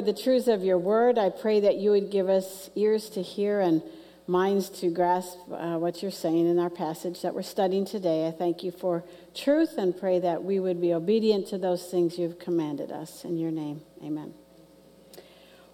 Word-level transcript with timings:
the 0.00 0.12
truths 0.12 0.48
of 0.48 0.62
your 0.62 0.78
word. 0.78 1.18
I 1.18 1.30
pray 1.30 1.60
that 1.60 1.76
you 1.76 1.90
would 1.90 2.10
give 2.10 2.28
us 2.28 2.70
ears 2.74 3.08
to 3.10 3.22
hear 3.22 3.60
and 3.60 3.82
minds 4.26 4.68
to 4.68 4.90
grasp 4.90 5.38
uh, 5.52 5.76
what 5.78 6.02
you're 6.02 6.10
saying 6.10 6.48
in 6.48 6.58
our 6.58 6.70
passage 6.70 7.22
that 7.22 7.34
we're 7.34 7.42
studying 7.42 7.84
today. 7.84 8.26
I 8.26 8.32
thank 8.32 8.62
you 8.62 8.72
for 8.72 9.04
truth 9.34 9.78
and 9.78 9.96
pray 9.96 10.18
that 10.20 10.42
we 10.42 10.58
would 10.58 10.80
be 10.80 10.92
obedient 10.92 11.46
to 11.48 11.58
those 11.58 11.88
things 11.90 12.18
you've 12.18 12.38
commanded 12.38 12.90
us. 12.90 13.24
In 13.24 13.38
your 13.38 13.52
name, 13.52 13.82
amen. 14.02 14.34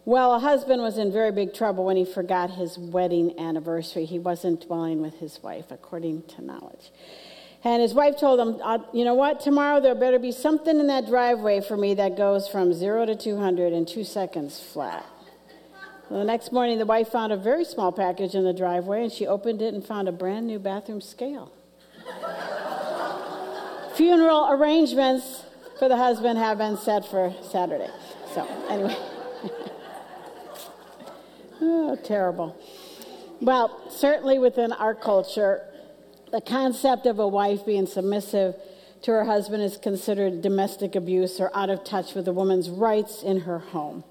Well, 0.04 0.34
a 0.34 0.40
husband 0.40 0.82
was 0.82 0.98
in 0.98 1.12
very 1.12 1.30
big 1.30 1.54
trouble 1.54 1.84
when 1.84 1.96
he 1.96 2.04
forgot 2.04 2.50
his 2.50 2.76
wedding 2.76 3.38
anniversary. 3.38 4.04
He 4.04 4.18
wasn't 4.18 4.66
dwelling 4.66 5.00
with 5.00 5.14
his 5.20 5.40
wife, 5.42 5.70
according 5.70 6.22
to 6.24 6.42
knowledge. 6.42 6.90
And 7.64 7.80
his 7.80 7.94
wife 7.94 8.18
told 8.18 8.40
him, 8.40 8.60
uh, 8.62 8.78
You 8.92 9.04
know 9.04 9.14
what? 9.14 9.40
Tomorrow 9.40 9.80
there 9.80 9.94
better 9.94 10.18
be 10.18 10.32
something 10.32 10.80
in 10.80 10.88
that 10.88 11.06
driveway 11.06 11.60
for 11.60 11.76
me 11.76 11.94
that 11.94 12.16
goes 12.16 12.48
from 12.48 12.72
zero 12.72 13.06
to 13.06 13.14
200 13.14 13.72
in 13.72 13.86
two 13.86 14.04
seconds 14.04 14.60
flat. 14.60 15.06
Well, 16.10 16.20
the 16.20 16.26
next 16.26 16.52
morning, 16.52 16.78
the 16.78 16.86
wife 16.86 17.08
found 17.08 17.32
a 17.32 17.36
very 17.36 17.64
small 17.64 17.92
package 17.92 18.34
in 18.34 18.44
the 18.44 18.52
driveway 18.52 19.04
and 19.04 19.12
she 19.12 19.26
opened 19.26 19.62
it 19.62 19.72
and 19.74 19.84
found 19.84 20.08
a 20.08 20.12
brand 20.12 20.46
new 20.46 20.58
bathroom 20.58 21.00
scale. 21.00 21.52
Funeral 23.94 24.50
arrangements 24.50 25.44
for 25.78 25.88
the 25.88 25.96
husband 25.96 26.38
have 26.38 26.58
been 26.58 26.76
set 26.76 27.06
for 27.06 27.34
Saturday. 27.42 27.90
So, 28.34 28.46
anyway. 28.68 28.96
oh, 31.60 31.96
terrible. 32.02 32.56
Well, 33.40 33.80
certainly 33.90 34.38
within 34.38 34.72
our 34.72 34.94
culture, 34.94 35.62
the 36.32 36.40
concept 36.40 37.06
of 37.06 37.18
a 37.18 37.28
wife 37.28 37.64
being 37.64 37.86
submissive 37.86 38.56
to 39.02 39.10
her 39.10 39.24
husband 39.24 39.62
is 39.62 39.76
considered 39.76 40.40
domestic 40.42 40.96
abuse 40.96 41.38
or 41.38 41.54
out 41.54 41.68
of 41.68 41.84
touch 41.84 42.14
with 42.14 42.26
a 42.26 42.32
woman's 42.32 42.70
rights 42.70 43.22
in 43.22 43.40
her 43.40 43.58
home. 43.58 44.02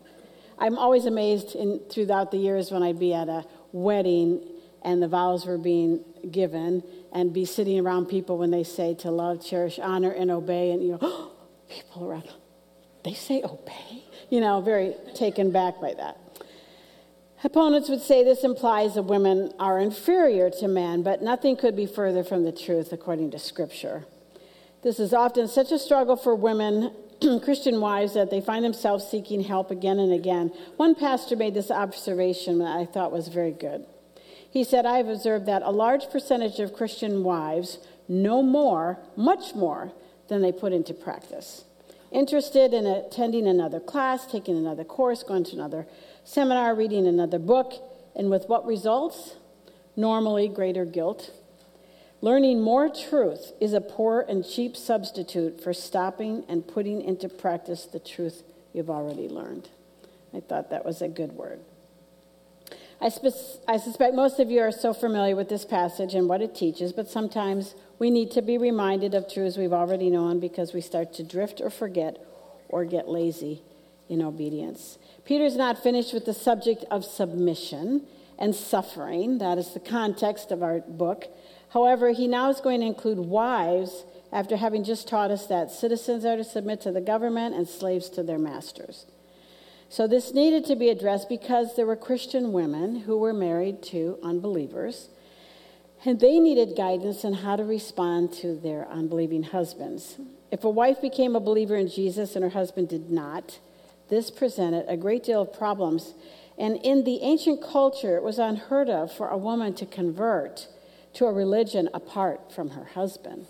I'm 0.59 0.77
always 0.77 1.05
amazed 1.05 1.55
in, 1.55 1.79
throughout 1.89 2.29
the 2.29 2.37
years 2.37 2.71
when 2.71 2.83
I'd 2.83 2.99
be 2.99 3.13
at 3.13 3.27
a 3.27 3.45
wedding 3.71 4.47
and 4.83 5.01
the 5.01 5.07
vows 5.07 5.45
were 5.47 5.57
being 5.57 6.03
given 6.29 6.83
and 7.11 7.33
be 7.33 7.45
sitting 7.45 7.79
around 7.79 8.05
people 8.05 8.37
when 8.37 8.51
they 8.51 8.63
say 8.63 8.93
to 8.95 9.09
love, 9.09 9.43
cherish, 9.43 9.79
honor, 9.79 10.11
and 10.11 10.29
obey, 10.29 10.71
and 10.71 10.83
you 10.83 10.91
know, 10.91 11.31
people 11.69 12.07
around, 12.07 12.29
they 13.03 13.13
say 13.13 13.41
obey? 13.43 14.03
You 14.29 14.41
know, 14.41 14.61
very 14.61 14.93
taken 15.15 15.51
back 15.51 15.81
by 15.81 15.95
that. 15.95 16.30
Opponents 17.43 17.89
would 17.89 18.01
say 18.01 18.23
this 18.23 18.43
implies 18.43 18.93
that 18.93 19.03
women 19.03 19.51
are 19.59 19.79
inferior 19.79 20.51
to 20.51 20.67
men, 20.67 21.01
but 21.01 21.23
nothing 21.23 21.55
could 21.55 21.75
be 21.75 21.87
further 21.87 22.23
from 22.23 22.43
the 22.43 22.51
truth 22.51 22.93
according 22.93 23.31
to 23.31 23.39
Scripture. 23.39 24.05
This 24.83 24.99
is 24.99 25.11
often 25.11 25.47
such 25.47 25.71
a 25.71 25.79
struggle 25.79 26.15
for 26.15 26.35
women, 26.35 26.91
Christian 27.43 27.81
wives, 27.81 28.13
that 28.13 28.29
they 28.29 28.41
find 28.41 28.63
themselves 28.63 29.07
seeking 29.07 29.41
help 29.41 29.71
again 29.71 29.97
and 29.97 30.13
again. 30.13 30.51
One 30.77 30.93
pastor 30.93 31.35
made 31.35 31.55
this 31.55 31.71
observation 31.71 32.59
that 32.59 32.77
I 32.77 32.85
thought 32.85 33.11
was 33.11 33.27
very 33.27 33.51
good. 33.51 33.85
He 34.51 34.63
said, 34.63 34.85
I 34.85 34.97
have 34.97 35.07
observed 35.07 35.47
that 35.47 35.63
a 35.63 35.71
large 35.71 36.11
percentage 36.11 36.59
of 36.59 36.73
Christian 36.73 37.23
wives 37.23 37.79
know 38.07 38.43
more, 38.43 38.99
much 39.15 39.55
more, 39.55 39.93
than 40.27 40.41
they 40.41 40.51
put 40.51 40.73
into 40.73 40.93
practice. 40.93 41.65
Interested 42.11 42.73
in 42.73 42.85
attending 42.85 43.47
another 43.47 43.79
class, 43.79 44.25
taking 44.25 44.57
another 44.57 44.83
course, 44.83 45.23
going 45.23 45.45
to 45.45 45.55
another 45.55 45.87
seminar, 46.23 46.75
reading 46.75 47.07
another 47.07 47.39
book, 47.39 47.73
and 48.15 48.29
with 48.29 48.47
what 48.47 48.65
results? 48.65 49.35
Normally, 49.95 50.47
greater 50.47 50.85
guilt. 50.85 51.31
Learning 52.21 52.61
more 52.61 52.87
truth 52.87 53.51
is 53.59 53.73
a 53.73 53.81
poor 53.81 54.23
and 54.29 54.47
cheap 54.47 54.77
substitute 54.77 55.61
for 55.61 55.73
stopping 55.73 56.45
and 56.47 56.67
putting 56.67 57.01
into 57.01 57.27
practice 57.27 57.85
the 57.85 57.99
truth 57.99 58.43
you've 58.73 58.89
already 58.89 59.27
learned. 59.27 59.69
I 60.33 60.39
thought 60.39 60.69
that 60.69 60.85
was 60.85 61.01
a 61.01 61.07
good 61.07 61.33
word. 61.33 61.59
I, 63.01 63.09
I, 63.67 63.77
suspect 63.77 64.13
most 64.13 64.39
of 64.39 64.51
you 64.51 64.61
are 64.61 64.71
so 64.71 64.93
familiar 64.93 65.35
with 65.35 65.49
this 65.49 65.65
passage 65.65 66.13
and 66.13 66.29
what 66.29 66.43
it 66.43 66.53
teaches, 66.53 66.93
but 66.93 67.09
sometimes 67.09 67.73
we 67.97 68.11
need 68.11 68.29
to 68.31 68.43
be 68.43 68.59
reminded 68.59 69.15
of 69.15 69.27
truths 69.27 69.57
we've 69.57 69.73
already 69.73 70.11
known 70.11 70.39
because 70.39 70.71
we 70.71 70.81
start 70.81 71.11
to 71.15 71.23
drift 71.23 71.59
or 71.59 71.71
forget 71.71 72.23
or 72.69 72.85
get 72.85 73.09
lazy 73.09 73.63
in 74.11 74.21
obedience. 74.21 74.97
Peter's 75.25 75.55
not 75.55 75.81
finished 75.81 76.13
with 76.13 76.25
the 76.25 76.33
subject 76.33 76.83
of 76.91 77.05
submission 77.05 78.05
and 78.37 78.53
suffering. 78.53 79.37
That 79.37 79.57
is 79.57 79.73
the 79.73 79.79
context 79.79 80.51
of 80.51 80.61
our 80.61 80.81
book. 80.81 81.27
However, 81.69 82.11
he 82.11 82.27
now 82.27 82.49
is 82.49 82.59
going 82.59 82.81
to 82.81 82.87
include 82.87 83.19
wives 83.19 84.03
after 84.31 84.57
having 84.57 84.83
just 84.83 85.07
taught 85.07 85.31
us 85.31 85.47
that 85.47 85.71
citizens 85.71 86.25
are 86.25 86.37
to 86.37 86.43
submit 86.43 86.81
to 86.81 86.91
the 86.91 87.01
government 87.01 87.55
and 87.55 87.67
slaves 87.67 88.09
to 88.09 88.23
their 88.23 88.39
masters. 88.39 89.05
So, 89.89 90.07
this 90.07 90.33
needed 90.33 90.65
to 90.65 90.75
be 90.77 90.89
addressed 90.89 91.27
because 91.27 91.75
there 91.75 91.85
were 91.85 91.97
Christian 91.97 92.53
women 92.53 93.01
who 93.01 93.17
were 93.17 93.33
married 93.33 93.83
to 93.83 94.17
unbelievers, 94.23 95.09
and 96.05 96.19
they 96.19 96.39
needed 96.39 96.77
guidance 96.77 97.25
on 97.25 97.33
how 97.33 97.57
to 97.57 97.63
respond 97.65 98.31
to 98.35 98.55
their 98.55 98.87
unbelieving 98.87 99.43
husbands. 99.43 100.17
If 100.49 100.63
a 100.63 100.69
wife 100.69 101.01
became 101.01 101.35
a 101.35 101.41
believer 101.41 101.75
in 101.75 101.89
Jesus 101.89 102.35
and 102.35 102.43
her 102.43 102.51
husband 102.51 102.87
did 102.87 103.11
not, 103.11 103.59
this 104.11 104.29
presented 104.29 104.85
a 104.87 104.97
great 104.97 105.23
deal 105.23 105.41
of 105.41 105.53
problems. 105.53 106.13
And 106.59 106.77
in 106.83 107.05
the 107.05 107.23
ancient 107.23 107.63
culture, 107.63 108.17
it 108.17 108.23
was 108.23 108.37
unheard 108.37 108.89
of 108.89 109.11
for 109.11 109.29
a 109.29 109.37
woman 109.37 109.73
to 109.75 109.85
convert 109.87 110.67
to 111.13 111.25
a 111.25 111.31
religion 111.31 111.89
apart 111.93 112.51
from 112.53 112.71
her 112.71 112.83
husband. 112.83 113.47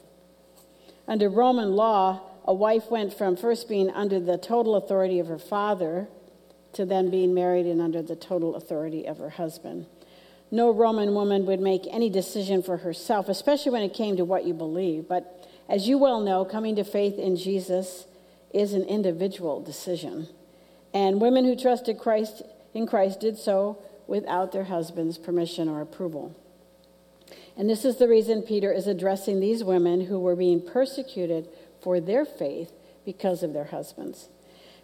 Under 1.07 1.27
Roman 1.27 1.75
law, 1.75 2.21
a 2.45 2.53
wife 2.53 2.89
went 2.89 3.13
from 3.13 3.35
first 3.35 3.67
being 3.67 3.89
under 3.89 4.19
the 4.19 4.37
total 4.37 4.75
authority 4.75 5.19
of 5.19 5.27
her 5.27 5.39
father 5.39 6.07
to 6.73 6.85
then 6.85 7.09
being 7.09 7.33
married 7.33 7.65
and 7.65 7.81
under 7.81 8.01
the 8.01 8.15
total 8.15 8.55
authority 8.55 9.05
of 9.05 9.17
her 9.17 9.31
husband. 9.31 9.87
No 10.51 10.71
Roman 10.71 11.13
woman 11.13 11.45
would 11.47 11.59
make 11.59 11.87
any 11.89 12.09
decision 12.09 12.61
for 12.61 12.77
herself, 12.77 13.29
especially 13.29 13.71
when 13.71 13.83
it 13.83 13.93
came 13.93 14.15
to 14.17 14.25
what 14.25 14.45
you 14.45 14.53
believe. 14.53 15.07
But 15.07 15.49
as 15.67 15.87
you 15.87 15.97
well 15.97 16.21
know, 16.21 16.45
coming 16.45 16.75
to 16.75 16.83
faith 16.83 17.17
in 17.17 17.35
Jesus 17.35 18.05
is 18.53 18.73
an 18.73 18.83
individual 18.83 19.61
decision. 19.61 20.27
And 20.93 21.21
women 21.21 21.45
who 21.45 21.55
trusted 21.55 21.97
Christ 21.97 22.41
in 22.73 22.87
Christ 22.87 23.19
did 23.19 23.37
so 23.37 23.81
without 24.07 24.51
their 24.51 24.65
husband's 24.65 25.17
permission 25.17 25.69
or 25.69 25.81
approval. 25.81 26.35
And 27.57 27.69
this 27.69 27.85
is 27.85 27.97
the 27.97 28.07
reason 28.07 28.41
Peter 28.41 28.71
is 28.71 28.87
addressing 28.87 29.39
these 29.39 29.63
women 29.63 30.01
who 30.01 30.19
were 30.19 30.35
being 30.35 30.65
persecuted 30.65 31.49
for 31.81 31.99
their 31.99 32.25
faith 32.25 32.71
because 33.05 33.43
of 33.43 33.53
their 33.53 33.65
husbands. 33.65 34.29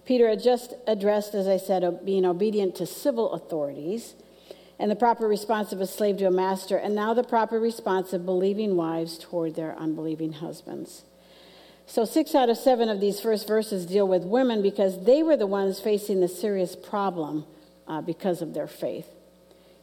Peter 0.06 0.30
had 0.30 0.42
just 0.42 0.74
addressed, 0.86 1.34
as 1.34 1.48
I 1.48 1.58
said, 1.58 2.06
being 2.06 2.26
obedient 2.26 2.76
to 2.76 2.86
civil 2.86 3.34
authorities 3.34 4.16
and 4.80 4.92
the 4.92 4.96
proper 4.96 5.28
response 5.28 5.72
of 5.72 5.82
a 5.82 5.88
slave 5.88 6.18
to 6.18 6.28
a 6.28 6.32
master, 6.32 6.78
and 6.78 6.94
now 6.94 7.14
the 7.14 7.24
proper 7.24 7.60
response 7.60 8.14
of 8.14 8.26
believing 8.26 8.76
wives 8.76 9.18
toward 9.18 9.56
their 9.56 9.76
unbelieving 9.78 10.34
husbands. 10.34 11.04
So, 11.90 12.04
six 12.04 12.36
out 12.36 12.50
of 12.50 12.58
seven 12.58 12.90
of 12.90 13.00
these 13.00 13.22
first 13.22 13.48
verses 13.48 13.86
deal 13.86 14.06
with 14.06 14.24
women 14.24 14.62
because 14.62 15.06
they 15.06 15.24
were 15.24 15.38
the 15.38 15.48
ones 15.48 15.80
facing 15.80 16.20
the 16.20 16.28
serious 16.28 16.76
problem 16.76 17.46
uh, 17.88 18.02
because 18.02 18.42
of 18.42 18.54
their 18.54 18.68
faith. 18.68 19.08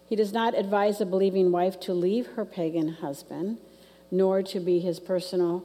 He 0.07 0.15
does 0.15 0.31
not 0.31 0.57
advise 0.57 1.01
a 1.01 1.07
believing 1.07 1.51
wife 1.51 1.81
to 1.81 1.95
leave 1.95 2.27
her 2.37 2.45
pagan 2.45 2.89
husband, 2.89 3.57
nor 4.11 4.43
to 4.43 4.61
be 4.61 4.81
his 4.81 5.01
personal 5.01 5.65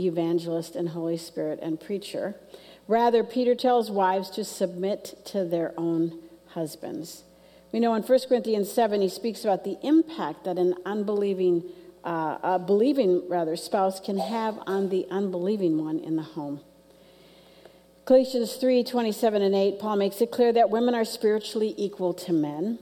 evangelist 0.00 0.74
and 0.74 0.88
Holy 0.88 1.16
Spirit 1.16 1.60
and 1.62 1.80
preacher. 1.80 2.34
Rather, 2.88 3.22
Peter 3.22 3.54
tells 3.54 3.88
wives 3.88 4.30
to 4.30 4.44
submit 4.44 5.14
to 5.26 5.44
their 5.44 5.74
own 5.78 6.18
husbands. 6.48 7.22
We 7.70 7.78
know 7.78 7.94
in 7.94 8.02
1 8.02 8.18
Corinthians 8.28 8.72
7, 8.72 9.00
he 9.00 9.08
speaks 9.08 9.44
about 9.44 9.62
the 9.62 9.78
impact 9.82 10.44
that 10.44 10.58
an 10.58 10.74
unbelieving 10.84 11.62
uh, 12.04 12.38
a 12.42 12.58
believing 12.58 13.28
rather 13.28 13.56
spouse 13.56 14.00
can 14.00 14.18
have 14.18 14.58
on 14.66 14.88
the 14.88 15.06
unbelieving 15.10 15.82
one 15.82 15.98
in 15.98 16.16
the 16.16 16.22
home. 16.22 16.60
Galatians 18.04 18.54
3 18.54 18.84
27 18.84 19.42
and 19.42 19.54
8, 19.54 19.78
Paul 19.78 19.96
makes 19.96 20.20
it 20.20 20.30
clear 20.30 20.52
that 20.52 20.70
women 20.70 20.94
are 20.94 21.04
spiritually 21.04 21.74
equal 21.76 22.14
to 22.14 22.32
men. 22.32 22.78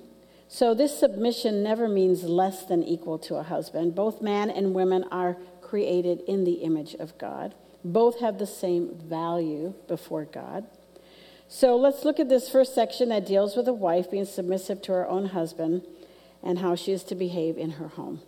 So 0.48 0.72
this 0.74 0.96
submission 0.96 1.62
never 1.62 1.88
means 1.88 2.22
less 2.22 2.64
than 2.64 2.84
equal 2.84 3.18
to 3.20 3.34
a 3.34 3.42
husband. 3.42 3.94
Both 3.94 4.22
man 4.22 4.50
and 4.50 4.74
women 4.74 5.04
are 5.10 5.36
created 5.60 6.20
in 6.28 6.44
the 6.44 6.62
image 6.62 6.94
of 6.94 7.18
God. 7.18 7.54
Both 7.84 8.20
have 8.20 8.38
the 8.38 8.46
same 8.46 8.94
value 8.94 9.74
before 9.88 10.24
God. 10.24 10.66
So 11.48 11.76
let's 11.76 12.04
look 12.04 12.20
at 12.20 12.28
this 12.28 12.48
first 12.48 12.74
section 12.74 13.08
that 13.08 13.26
deals 13.26 13.56
with 13.56 13.68
a 13.68 13.72
wife 13.72 14.10
being 14.10 14.24
submissive 14.24 14.82
to 14.82 14.92
her 14.92 15.08
own 15.08 15.26
husband 15.26 15.82
and 16.42 16.58
how 16.58 16.74
she 16.74 16.92
is 16.92 17.02
to 17.04 17.14
behave 17.14 17.56
in 17.56 17.72
her 17.72 17.88
home. 17.88 18.22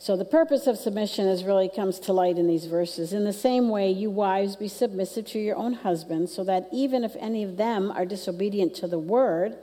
So 0.00 0.16
the 0.16 0.24
purpose 0.24 0.68
of 0.68 0.78
submission 0.78 1.26
is 1.26 1.42
really 1.42 1.68
comes 1.68 1.98
to 2.00 2.12
light 2.12 2.38
in 2.38 2.46
these 2.46 2.66
verses. 2.66 3.12
In 3.12 3.24
the 3.24 3.32
same 3.32 3.68
way, 3.68 3.90
you 3.90 4.10
wives 4.10 4.54
be 4.54 4.68
submissive 4.68 5.26
to 5.26 5.40
your 5.40 5.56
own 5.56 5.74
husbands, 5.74 6.32
so 6.32 6.44
that 6.44 6.68
even 6.72 7.02
if 7.02 7.16
any 7.18 7.42
of 7.42 7.56
them 7.56 7.90
are 7.90 8.06
disobedient 8.06 8.74
to 8.76 8.86
the 8.86 8.98
word, 8.98 9.56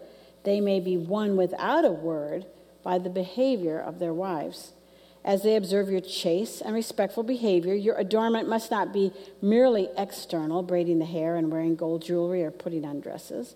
they 0.44 0.60
may 0.60 0.82
be 0.82 0.98
won 0.98 1.38
without 1.38 1.86
a 1.86 1.92
word 1.92 2.46
by 2.84 2.98
the 3.00 3.10
behavior 3.10 3.80
of 3.80 4.00
their 4.00 4.14
wives, 4.14 4.74
as 5.24 5.42
they 5.42 5.56
observe 5.56 5.90
your 5.90 6.02
chaste 6.02 6.62
and 6.62 6.76
respectful 6.76 7.24
behavior. 7.24 7.74
Your 7.74 7.96
adornment 7.96 8.50
must 8.50 8.70
not 8.70 8.92
be 8.92 9.14
merely 9.42 9.88
external, 9.98 10.64
braiding 10.64 11.00
the 11.00 11.06
hair 11.06 11.38
and 11.38 11.50
wearing 11.50 11.78
gold 11.78 12.04
jewelry 12.04 12.44
or 12.44 12.52
putting 12.52 12.84
on 12.84 13.00
dresses, 13.00 13.56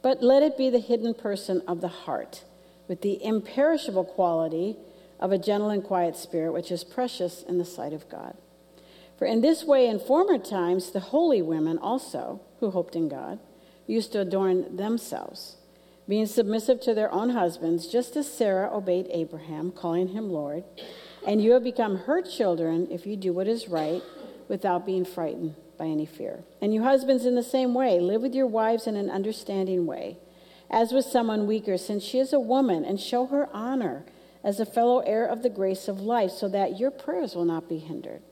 but 0.00 0.22
let 0.22 0.42
it 0.42 0.56
be 0.56 0.70
the 0.70 0.80
hidden 0.80 1.12
person 1.12 1.62
of 1.68 1.82
the 1.82 1.88
heart, 1.88 2.42
with 2.88 3.02
the 3.02 3.22
imperishable 3.22 4.04
quality 4.04 4.76
of 5.18 5.32
a 5.32 5.38
gentle 5.38 5.70
and 5.70 5.82
quiet 5.82 6.16
spirit, 6.16 6.52
which 6.52 6.70
is 6.70 6.84
precious 6.84 7.42
in 7.42 7.58
the 7.58 7.64
sight 7.64 7.92
of 7.92 8.08
God. 8.08 8.36
For 9.18 9.26
in 9.26 9.40
this 9.40 9.64
way, 9.64 9.86
in 9.86 9.98
former 9.98 10.38
times, 10.38 10.90
the 10.90 11.00
holy 11.00 11.40
women 11.40 11.78
also, 11.78 12.40
who 12.60 12.70
hoped 12.70 12.94
in 12.94 13.08
God, 13.08 13.38
used 13.86 14.12
to 14.12 14.20
adorn 14.20 14.76
themselves, 14.76 15.56
being 16.08 16.26
submissive 16.26 16.80
to 16.82 16.94
their 16.94 17.12
own 17.12 17.30
husbands, 17.30 17.86
just 17.86 18.16
as 18.16 18.30
Sarah 18.30 18.70
obeyed 18.72 19.08
Abraham, 19.10 19.72
calling 19.72 20.08
him 20.08 20.30
Lord. 20.30 20.64
And 21.26 21.42
you 21.42 21.52
have 21.52 21.64
become 21.64 21.96
her 22.00 22.22
children 22.22 22.88
if 22.90 23.06
you 23.06 23.16
do 23.16 23.32
what 23.32 23.48
is 23.48 23.68
right 23.68 24.02
without 24.48 24.86
being 24.86 25.04
frightened 25.04 25.54
by 25.78 25.86
any 25.86 26.06
fear. 26.06 26.44
And 26.60 26.72
you 26.74 26.82
husbands, 26.82 27.24
in 27.26 27.34
the 27.34 27.42
same 27.42 27.74
way, 27.74 27.98
live 27.98 28.22
with 28.22 28.34
your 28.34 28.46
wives 28.46 28.86
in 28.86 28.96
an 28.96 29.10
understanding 29.10 29.86
way, 29.86 30.18
as 30.70 30.92
with 30.92 31.04
someone 31.04 31.46
weaker, 31.46 31.78
since 31.78 32.04
she 32.04 32.18
is 32.18 32.32
a 32.32 32.40
woman, 32.40 32.84
and 32.84 33.00
show 33.00 33.26
her 33.26 33.48
honor 33.52 34.04
as 34.46 34.60
a 34.60 34.64
fellow 34.64 35.00
heir 35.00 35.26
of 35.26 35.42
the 35.42 35.50
grace 35.50 35.88
of 35.88 36.00
life, 36.00 36.30
so 36.30 36.48
that 36.48 36.78
your 36.78 36.92
prayers 36.92 37.34
will 37.34 37.44
not 37.44 37.68
be 37.68 37.78
hindered. 37.78 38.22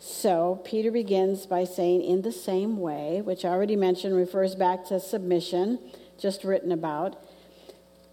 So, 0.00 0.60
Peter 0.64 0.90
begins 0.90 1.46
by 1.46 1.62
saying, 1.62 2.02
in 2.02 2.22
the 2.22 2.32
same 2.32 2.76
way, 2.76 3.22
which 3.22 3.44
I 3.44 3.50
already 3.50 3.76
mentioned 3.76 4.16
refers 4.16 4.56
back 4.56 4.84
to 4.86 4.98
submission, 4.98 5.78
just 6.18 6.42
written 6.42 6.72
about. 6.72 7.22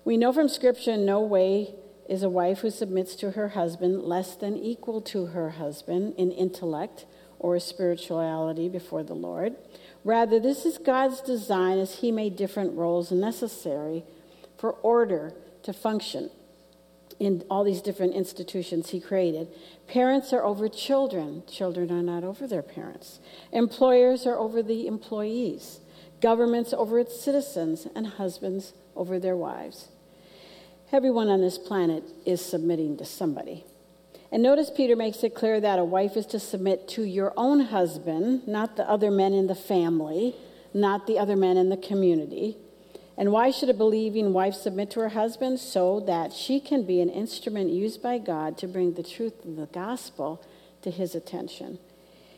We 0.06 0.18
know 0.18 0.32
from 0.32 0.48
Scripture, 0.48 0.96
no 0.96 1.20
way 1.20 1.74
is 2.08 2.22
a 2.22 2.30
wife 2.30 2.60
who 2.60 2.70
submits 2.70 3.16
to 3.16 3.32
her 3.32 3.50
husband 3.50 4.04
less 4.04 4.36
than 4.36 4.56
equal 4.56 5.02
to 5.02 5.26
her 5.28 5.50
husband 5.50 6.14
in 6.16 6.32
intellect 6.32 7.06
or 7.40 7.60
spirituality 7.60 8.70
before 8.70 9.02
the 9.02 9.16
Lord. 9.16 9.56
Rather, 10.04 10.40
this 10.40 10.64
is 10.64 10.78
God's 10.78 11.22
design 11.22 11.80
as 11.80 11.96
He 11.96 12.12
made 12.12 12.36
different 12.36 12.78
roles 12.78 13.12
necessary 13.12 14.04
for 14.58 14.74
order 14.74 15.34
to 15.64 15.74
function 15.74 16.30
in 17.20 17.44
all 17.50 17.64
these 17.64 17.82
different 17.82 18.14
institutions 18.14 18.90
he 18.90 19.00
created. 19.00 19.48
Parents 19.88 20.34
are 20.34 20.44
over 20.44 20.68
children, 20.68 21.44
children 21.48 21.92
are 21.92 22.02
not 22.02 22.24
over 22.24 22.48
their 22.48 22.62
parents. 22.62 23.20
Employers 23.52 24.26
are 24.26 24.38
over 24.38 24.64
the 24.64 24.88
employees, 24.88 25.80
governments 26.22 26.74
over 26.74 27.00
its 27.00 27.20
citizens, 27.20 27.88
and 27.96 28.08
husbands 28.08 28.74
over 28.96 29.20
their 29.20 29.36
wives. 29.36 29.90
Everyone 30.92 31.28
on 31.28 31.42
this 31.42 31.58
planet 31.58 32.04
is 32.26 32.44
submitting 32.44 32.98
to 32.98 33.06
somebody. 33.06 33.66
And 34.32 34.42
notice 34.42 34.72
Peter 34.76 34.96
makes 34.96 35.24
it 35.24 35.36
clear 35.36 35.60
that 35.62 35.80
a 35.80 35.84
wife 35.84 36.18
is 36.18 36.26
to 36.28 36.40
submit 36.40 36.88
to 36.90 37.04
your 37.04 37.34
own 37.38 37.60
husband, 37.60 38.48
not 38.48 38.78
the 38.78 38.90
other 38.90 39.12
men 39.12 39.34
in 39.34 39.48
the 39.48 39.56
family, 39.56 40.36
not 40.74 41.06
the 41.06 41.20
other 41.20 41.36
men 41.36 41.56
in 41.56 41.70
the 41.70 41.78
community. 41.78 42.58
And 43.18 43.32
why 43.32 43.52
should 43.52 43.70
a 43.70 43.74
believing 43.74 44.34
wife 44.34 44.56
submit 44.56 44.90
to 44.92 45.00
her 45.02 45.10
husband? 45.10 45.60
So 45.60 46.00
that 46.02 46.34
she 46.34 46.60
can 46.60 46.84
be 46.84 47.00
an 47.00 47.10
instrument 47.10 47.70
used 47.70 48.02
by 48.02 48.18
God 48.18 48.58
to 48.60 48.68
bring 48.68 48.94
the 48.94 49.04
truth 49.04 49.46
of 49.46 49.56
the 49.56 49.68
gospel 49.68 50.44
to 50.82 50.92
his 50.92 51.16
attention. 51.16 51.80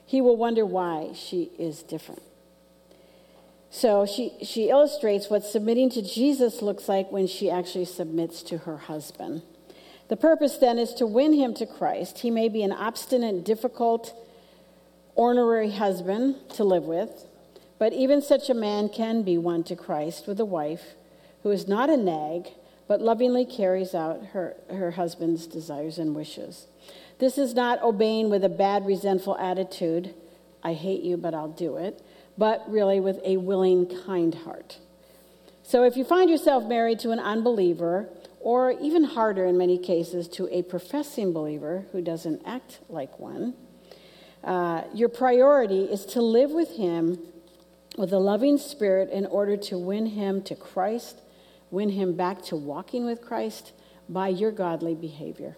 He 0.06 0.22
will 0.22 0.38
wonder 0.38 0.66
why 0.66 1.12
she 1.16 1.51
is 1.57 1.81
different. 1.81 2.22
So 3.69 4.06
she, 4.06 4.33
she 4.42 4.69
illustrates 4.69 5.30
what 5.30 5.44
submitting 5.44 5.89
to 5.92 6.01
Jesus 6.01 6.62
looks 6.62 6.88
like 6.88 7.12
when 7.12 7.28
she 7.28 7.50
actually 7.50 7.86
submits 7.86 8.42
to 8.44 8.60
her 8.60 8.78
husband. 8.78 9.42
The 10.07 10.16
purpose 10.16 10.57
then 10.57 10.78
is 10.78 10.94
to 10.95 11.06
win 11.06 11.33
him 11.33 11.54
to 11.56 11.66
Christ. 11.66 12.19
He 12.19 12.30
may 12.30 12.48
be 12.48 12.63
an 12.63 12.71
obstinate, 12.71 13.44
difficult, 13.44 14.13
ornery 15.16 15.71
husband 15.71 16.36
to 16.51 16.63
live 16.63 16.83
with, 16.83 17.25
but 17.77 17.94
even 17.94 18.22
such 18.22 18.50
a 18.50 18.54
man 18.54 18.89
can 18.89 19.22
be 19.24 19.38
won 19.38 19.63
to 19.63 19.75
Christ 19.75 20.27
with 20.27 20.39
a 20.39 20.45
wife 20.45 20.95
who 21.44 21.51
is 21.51 21.68
not 21.68 21.89
a 21.89 21.98
nag, 21.98 22.48
but 22.88 23.01
lovingly 23.01 23.45
carries 23.45 23.94
out 23.94 24.27
her, 24.33 24.56
her 24.69 24.92
husband's 24.92 25.48
desires 25.48 25.98
and 25.98 26.16
wishes. 26.16 26.68
This 27.19 27.38
is 27.38 27.54
not 27.54 27.81
obeying 27.81 28.30
with 28.30 28.44
a 28.44 28.50
bad, 28.50 28.86
resentful 28.86 29.38
attitude, 29.38 30.13
I 30.63 30.74
hate 30.74 31.04
you, 31.04 31.18
but 31.18 31.33
I'll 31.33 31.50
do 31.50 31.77
it, 31.77 32.04
but 32.38 32.63
really 32.69 33.00
with 33.00 33.19
a 33.24 33.38
willing, 33.38 33.86
kind 34.06 34.33
heart. 34.33 34.80
So 35.63 35.83
if 35.83 35.98
you 35.98 36.04
find 36.04 36.30
yourself 36.30 36.66
married 36.66 37.00
to 37.00 37.12
an 37.12 37.19
unbeliever, 37.19 38.10
or 38.39 38.71
even 38.71 39.04
harder 39.04 39.45
in 39.45 39.57
many 39.57 39.78
cases, 39.78 40.28
to 40.30 40.48
a 40.51 40.62
professing 40.62 41.33
believer 41.33 41.86
who 41.92 42.01
doesn't 42.01 42.42
act 42.45 42.80
like 42.89 43.19
one, 43.19 43.56
uh, 44.44 44.83
your 44.94 45.10
priority 45.10 45.86
is 45.86 46.06
to 46.06 46.21
live 46.21 46.51
with 46.51 46.75
him 46.75 47.18
with 47.97 48.12
a 48.12 48.19
loving 48.19 48.57
spirit 48.57 49.09
in 49.09 49.25
order 49.25 49.57
to 49.57 49.77
win 49.77 50.07
him 50.07 50.42
to 50.44 50.56
Christ, 50.56 51.21
win 51.71 51.89
him 51.89 52.15
back 52.15 52.42
to 52.44 52.56
walking 52.56 53.06
with 53.06 53.21
Christ 53.21 53.74
by 54.09 54.27
your 54.27 54.51
godly 54.51 54.95
behavior. 54.95 55.57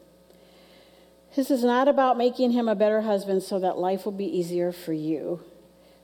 This 1.35 1.51
is 1.51 1.63
not 1.63 1.87
about 1.87 2.17
making 2.17 2.51
him 2.51 2.67
a 2.67 2.75
better 2.75 3.01
husband 3.01 3.43
so 3.43 3.59
that 3.59 3.77
life 3.77 4.05
will 4.05 4.11
be 4.11 4.25
easier 4.25 4.71
for 4.71 4.93
you. 4.93 5.43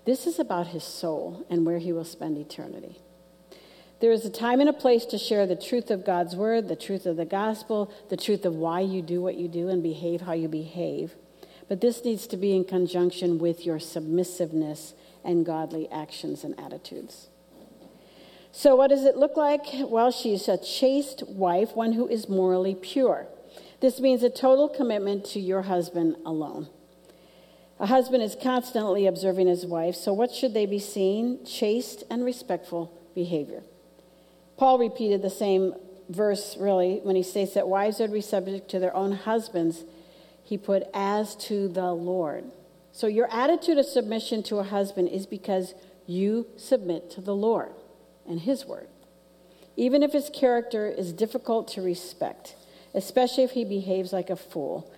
This 0.05 0.27
is 0.27 0.37
about 0.37 0.67
his 0.67 0.83
soul 0.83 1.45
and 1.49 1.65
where 1.65 1.79
he 1.79 1.93
will 1.93 2.03
spend 2.03 2.37
eternity. 2.37 2.99
There 4.01 4.11
is 4.11 4.25
a 4.25 4.29
time 4.29 4.59
and 4.59 4.69
a 4.69 4.73
place 4.73 5.05
to 5.05 5.17
share 5.17 5.47
the 5.47 5.55
truth 5.55 5.89
of 5.89 6.05
God's 6.05 6.35
word, 6.35 6.67
the 6.67 6.75
truth 6.75 7.05
of 7.05 7.15
the 7.15 7.25
gospel, 7.25 7.91
the 8.09 8.17
truth 8.17 8.43
of 8.43 8.53
why 8.53 8.81
you 8.81 9.01
do 9.01 9.21
what 9.21 9.35
you 9.35 9.47
do 9.47 9.69
and 9.69 9.81
behave 9.81 10.21
how 10.21 10.33
you 10.33 10.49
behave. 10.49 11.15
But 11.69 11.79
this 11.79 12.03
needs 12.03 12.27
to 12.27 12.37
be 12.37 12.53
in 12.53 12.65
conjunction 12.65 13.39
with 13.39 13.65
your 13.65 13.79
submissiveness 13.79 14.93
and 15.23 15.45
godly 15.45 15.89
actions 15.89 16.43
and 16.43 16.59
attitudes. 16.59 17.29
So, 18.51 18.75
what 18.75 18.89
does 18.89 19.03
it 19.03 19.17
look 19.17 19.35
like? 19.35 19.61
Well, 19.73 20.11
she's 20.11 20.47
a 20.47 20.57
chaste 20.57 21.23
wife, 21.27 21.75
one 21.75 21.93
who 21.93 22.07
is 22.07 22.29
morally 22.29 22.75
pure. 22.75 23.27
This 23.79 23.99
means 23.99 24.21
a 24.23 24.29
total 24.29 24.69
commitment 24.69 25.25
to 25.31 25.39
your 25.39 25.63
husband 25.63 26.17
alone. 26.25 26.67
A 27.79 27.87
husband 27.87 28.21
is 28.23 28.37
constantly 28.41 29.07
observing 29.07 29.47
his 29.47 29.65
wife, 29.65 29.95
so 29.95 30.13
what 30.13 30.31
should 30.31 30.53
they 30.53 30.65
be 30.65 30.79
seeing? 30.79 31.43
Chaste 31.43 32.03
and 32.09 32.23
respectful 32.23 32.97
behavior. 33.15 33.63
Paul 34.55 34.77
repeated 34.77 35.21
the 35.21 35.29
same 35.29 35.73
verse, 36.07 36.55
really, 36.57 36.99
when 37.03 37.15
he 37.15 37.23
states 37.23 37.55
that 37.55 37.67
wives 37.67 37.99
are 37.99 38.07
to 38.07 38.13
be 38.13 38.21
subject 38.21 38.69
to 38.69 38.79
their 38.79 38.95
own 38.95 39.13
husbands. 39.13 39.83
He 40.43 40.57
put, 40.57 40.83
as 40.93 41.35
to 41.47 41.67
the 41.67 41.91
Lord. 41.91 42.45
So, 42.93 43.07
your 43.07 43.29
attitude 43.31 43.77
of 43.77 43.85
submission 43.85 44.43
to 44.43 44.57
a 44.57 44.63
husband 44.63 45.09
is 45.09 45.25
because 45.25 45.73
you 46.05 46.47
submit 46.55 47.09
to 47.11 47.21
the 47.21 47.35
Lord 47.35 47.73
and 48.25 48.39
His 48.39 48.65
word. 48.65 48.87
Even 49.75 50.03
if 50.03 50.13
his 50.13 50.29
character 50.29 50.87
is 50.87 51.11
difficult 51.11 51.67
to 51.69 51.81
respect, 51.81 52.55
especially 52.93 53.43
if 53.43 53.51
he 53.51 53.65
behaves 53.65 54.13
like 54.13 54.29
a 54.29 54.35
fool, 54.35 54.91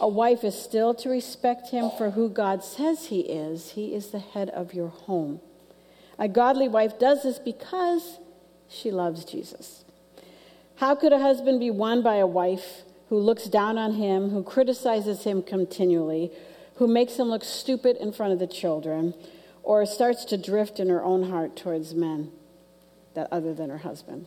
a 0.00 0.08
wife 0.08 0.44
is 0.44 0.60
still 0.60 0.94
to 0.94 1.08
respect 1.08 1.70
him 1.70 1.90
for 1.98 2.10
who 2.10 2.28
God 2.28 2.62
says 2.62 3.06
he 3.06 3.20
is. 3.20 3.72
He 3.72 3.92
is 3.92 4.08
the 4.08 4.20
head 4.20 4.48
of 4.50 4.72
your 4.72 4.88
home. 4.88 5.40
A 6.18 6.28
godly 6.28 6.68
wife 6.68 6.98
does 6.98 7.24
this 7.24 7.40
because 7.40 8.18
she 8.68 8.92
loves 8.92 9.24
Jesus. 9.24 9.84
How 10.76 10.94
could 10.94 11.12
a 11.12 11.18
husband 11.18 11.58
be 11.58 11.70
won 11.70 12.02
by 12.02 12.16
a 12.16 12.26
wife 12.26 12.82
who 13.08 13.18
looks 13.18 13.44
down 13.44 13.76
on 13.76 13.94
him, 13.94 14.30
who 14.30 14.44
criticizes 14.44 15.24
him 15.24 15.42
continually, 15.42 16.30
who 16.80 16.86
makes 16.86 17.18
him 17.18 17.28
look 17.28 17.44
stupid 17.44 17.94
in 17.98 18.10
front 18.10 18.32
of 18.32 18.38
the 18.38 18.46
children, 18.46 19.12
or 19.62 19.84
starts 19.84 20.24
to 20.24 20.38
drift 20.38 20.80
in 20.80 20.88
her 20.88 21.04
own 21.04 21.28
heart 21.28 21.54
towards 21.54 21.94
men 21.94 22.32
that 23.12 23.28
other 23.30 23.52
than 23.52 23.68
her 23.68 23.76
husband. 23.76 24.24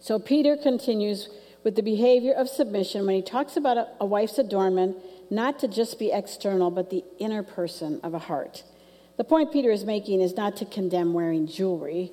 So 0.00 0.18
Peter 0.18 0.56
continues 0.56 1.28
with 1.62 1.76
the 1.76 1.82
behavior 1.82 2.32
of 2.32 2.48
submission 2.48 3.06
when 3.06 3.14
he 3.14 3.22
talks 3.22 3.56
about 3.56 3.78
a, 3.78 3.86
a 4.00 4.04
wife's 4.04 4.36
adornment, 4.36 4.96
not 5.30 5.60
to 5.60 5.68
just 5.68 5.96
be 5.96 6.10
external, 6.10 6.72
but 6.72 6.90
the 6.90 7.04
inner 7.20 7.44
person 7.44 8.00
of 8.02 8.14
a 8.14 8.18
heart. 8.18 8.64
The 9.16 9.22
point 9.22 9.52
Peter 9.52 9.70
is 9.70 9.84
making 9.84 10.22
is 10.22 10.36
not 10.36 10.56
to 10.56 10.64
condemn 10.64 11.14
wearing 11.14 11.46
jewelry 11.46 12.10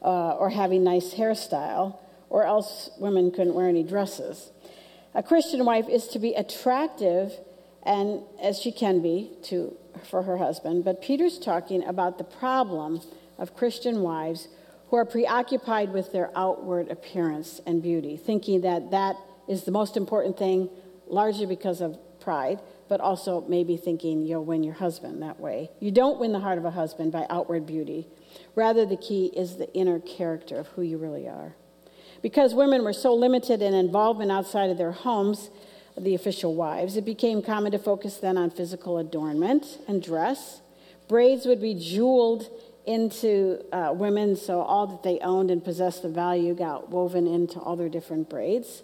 uh, 0.00 0.30
or 0.30 0.48
having 0.48 0.82
nice 0.82 1.12
hairstyle, 1.12 1.98
or 2.30 2.44
else 2.44 2.88
women 2.98 3.32
couldn't 3.32 3.52
wear 3.52 3.68
any 3.68 3.82
dresses. 3.82 4.50
A 5.14 5.22
Christian 5.22 5.66
wife 5.66 5.90
is 5.90 6.08
to 6.08 6.18
be 6.18 6.32
attractive 6.32 7.38
and 7.88 8.22
as 8.40 8.60
she 8.60 8.70
can 8.70 9.02
be 9.02 9.32
to 9.42 9.74
for 10.08 10.22
her 10.22 10.36
husband 10.36 10.84
but 10.84 11.02
peter's 11.02 11.38
talking 11.38 11.82
about 11.84 12.18
the 12.18 12.24
problem 12.24 13.00
of 13.38 13.56
christian 13.56 14.02
wives 14.02 14.46
who 14.88 14.96
are 14.96 15.04
preoccupied 15.04 15.92
with 15.92 16.12
their 16.12 16.30
outward 16.36 16.88
appearance 16.88 17.60
and 17.66 17.82
beauty 17.82 18.16
thinking 18.16 18.60
that 18.60 18.90
that 18.92 19.16
is 19.48 19.64
the 19.64 19.72
most 19.72 19.96
important 19.96 20.38
thing 20.38 20.68
largely 21.08 21.46
because 21.46 21.80
of 21.80 21.98
pride 22.20 22.60
but 22.88 23.00
also 23.00 23.42
maybe 23.48 23.76
thinking 23.76 24.24
you'll 24.24 24.44
win 24.44 24.62
your 24.62 24.74
husband 24.74 25.22
that 25.22 25.38
way. 25.38 25.70
You 25.78 25.90
don't 25.90 26.18
win 26.18 26.32
the 26.32 26.40
heart 26.40 26.58
of 26.58 26.64
a 26.64 26.70
husband 26.70 27.12
by 27.12 27.26
outward 27.30 27.66
beauty. 27.66 28.08
Rather 28.54 28.86
the 28.86 28.96
key 28.96 29.26
is 29.36 29.56
the 29.56 29.72
inner 29.74 30.00
character 30.00 30.58
of 30.58 30.68
who 30.68 30.82
you 30.82 30.96
really 30.96 31.28
are. 31.28 31.54
Because 32.22 32.54
women 32.54 32.82
were 32.82 32.92
so 32.92 33.14
limited 33.14 33.62
in 33.62 33.74
involvement 33.74 34.32
outside 34.32 34.70
of 34.70 34.78
their 34.78 34.92
homes 34.92 35.50
the 36.00 36.14
official 36.14 36.54
wives. 36.54 36.96
It 36.96 37.04
became 37.04 37.42
common 37.42 37.72
to 37.72 37.78
focus 37.78 38.16
then 38.16 38.36
on 38.36 38.50
physical 38.50 38.98
adornment 38.98 39.78
and 39.86 40.02
dress. 40.02 40.60
Braids 41.08 41.46
would 41.46 41.60
be 41.60 41.74
jeweled 41.74 42.50
into 42.86 43.62
uh, 43.72 43.92
women, 43.94 44.36
so 44.36 44.60
all 44.60 44.86
that 44.86 45.02
they 45.02 45.18
owned 45.20 45.50
and 45.50 45.62
possessed 45.62 46.04
of 46.04 46.12
value 46.12 46.54
got 46.54 46.88
woven 46.90 47.26
into 47.26 47.60
all 47.60 47.76
their 47.76 47.88
different 47.88 48.30
braids, 48.30 48.82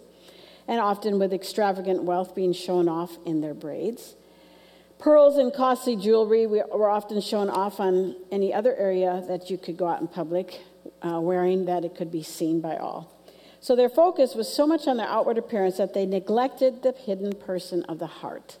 and 0.67 0.79
often 0.79 1.17
with 1.17 1.33
extravagant 1.33 2.03
wealth 2.03 2.35
being 2.35 2.53
shown 2.53 2.87
off 2.87 3.17
in 3.25 3.41
their 3.41 3.53
braids. 3.53 4.15
Pearls 4.99 5.37
and 5.37 5.53
costly 5.53 5.95
jewelry 5.95 6.47
were 6.47 6.89
often 6.89 7.19
shown 7.19 7.49
off 7.49 7.79
on 7.79 8.15
any 8.31 8.53
other 8.53 8.75
area 8.75 9.23
that 9.27 9.49
you 9.49 9.57
could 9.57 9.75
go 9.75 9.87
out 9.87 10.01
in 10.01 10.07
public 10.07 10.61
uh, 11.01 11.19
wearing 11.19 11.65
that 11.65 11.83
it 11.83 11.95
could 11.95 12.11
be 12.11 12.23
seen 12.23 12.61
by 12.61 12.77
all. 12.77 13.14
So 13.65 13.75
their 13.75 13.89
focus 13.89 14.35
was 14.35 14.47
so 14.47 14.67
much 14.67 14.87
on 14.87 14.97
their 14.97 15.07
outward 15.07 15.39
appearance 15.39 15.77
that 15.77 15.95
they 15.95 16.05
neglected 16.05 16.83
the 16.83 16.91
hidden 16.91 17.33
person 17.33 17.81
of 17.85 17.97
the 17.97 18.05
heart. 18.05 18.59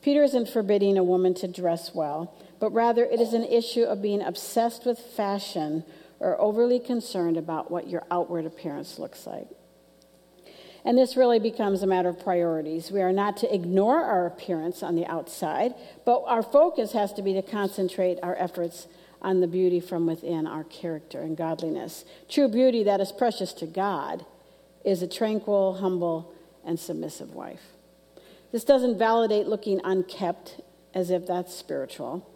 Peter 0.00 0.22
isn't 0.22 0.48
forbidding 0.48 0.96
a 0.96 1.04
woman 1.04 1.34
to 1.34 1.46
dress 1.46 1.94
well, 1.94 2.34
but 2.58 2.70
rather 2.70 3.04
it 3.04 3.20
is 3.20 3.34
an 3.34 3.44
issue 3.44 3.82
of 3.82 4.00
being 4.00 4.22
obsessed 4.22 4.86
with 4.86 4.98
fashion 4.98 5.84
or 6.18 6.40
overly 6.40 6.80
concerned 6.80 7.36
about 7.36 7.70
what 7.70 7.88
your 7.88 8.04
outward 8.10 8.46
appearance 8.46 8.98
looks 8.98 9.26
like. 9.26 9.48
And 10.82 10.96
this 10.96 11.14
really 11.14 11.38
becomes 11.38 11.82
a 11.82 11.86
matter 11.86 12.08
of 12.08 12.18
priorities. 12.18 12.90
We 12.90 13.02
are 13.02 13.12
not 13.12 13.36
to 13.38 13.54
ignore 13.54 14.02
our 14.02 14.24
appearance 14.24 14.82
on 14.82 14.96
the 14.96 15.04
outside, 15.04 15.74
but 16.06 16.22
our 16.26 16.42
focus 16.42 16.92
has 16.92 17.12
to 17.12 17.22
be 17.22 17.34
to 17.34 17.42
concentrate 17.42 18.18
our 18.22 18.36
efforts 18.36 18.86
on 19.22 19.40
the 19.40 19.46
beauty 19.46 19.80
from 19.80 20.06
within 20.06 20.46
our 20.46 20.64
character 20.64 21.20
and 21.20 21.36
godliness. 21.36 22.04
True 22.28 22.48
beauty 22.48 22.82
that 22.84 23.00
is 23.00 23.12
precious 23.12 23.52
to 23.54 23.66
God 23.66 24.24
is 24.84 25.02
a 25.02 25.08
tranquil, 25.08 25.74
humble, 25.74 26.32
and 26.64 26.78
submissive 26.78 27.34
wife. 27.34 27.62
This 28.52 28.64
doesn't 28.64 28.98
validate 28.98 29.46
looking 29.46 29.80
unkept 29.84 30.60
as 30.94 31.10
if 31.10 31.26
that's 31.26 31.54
spiritual. 31.54 32.28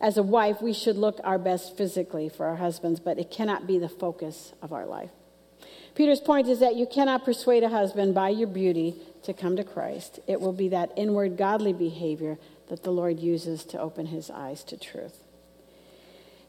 As 0.00 0.16
a 0.16 0.22
wife, 0.22 0.60
we 0.60 0.72
should 0.72 0.96
look 0.96 1.18
our 1.24 1.38
best 1.38 1.76
physically 1.76 2.28
for 2.28 2.46
our 2.46 2.56
husbands, 2.56 3.00
but 3.00 3.18
it 3.18 3.30
cannot 3.30 3.66
be 3.66 3.78
the 3.78 3.88
focus 3.88 4.52
of 4.60 4.72
our 4.72 4.86
life. 4.86 5.10
Peter's 5.94 6.20
point 6.20 6.48
is 6.48 6.60
that 6.60 6.76
you 6.76 6.86
cannot 6.86 7.24
persuade 7.24 7.62
a 7.62 7.68
husband 7.68 8.14
by 8.14 8.28
your 8.28 8.48
beauty 8.48 8.96
to 9.22 9.32
come 9.32 9.56
to 9.56 9.64
Christ. 9.64 10.20
It 10.26 10.40
will 10.40 10.52
be 10.52 10.68
that 10.68 10.92
inward 10.96 11.36
godly 11.36 11.72
behavior 11.72 12.36
that 12.68 12.82
the 12.82 12.90
Lord 12.90 13.20
uses 13.20 13.64
to 13.66 13.80
open 13.80 14.06
his 14.06 14.30
eyes 14.30 14.64
to 14.64 14.76
truth. 14.76 15.23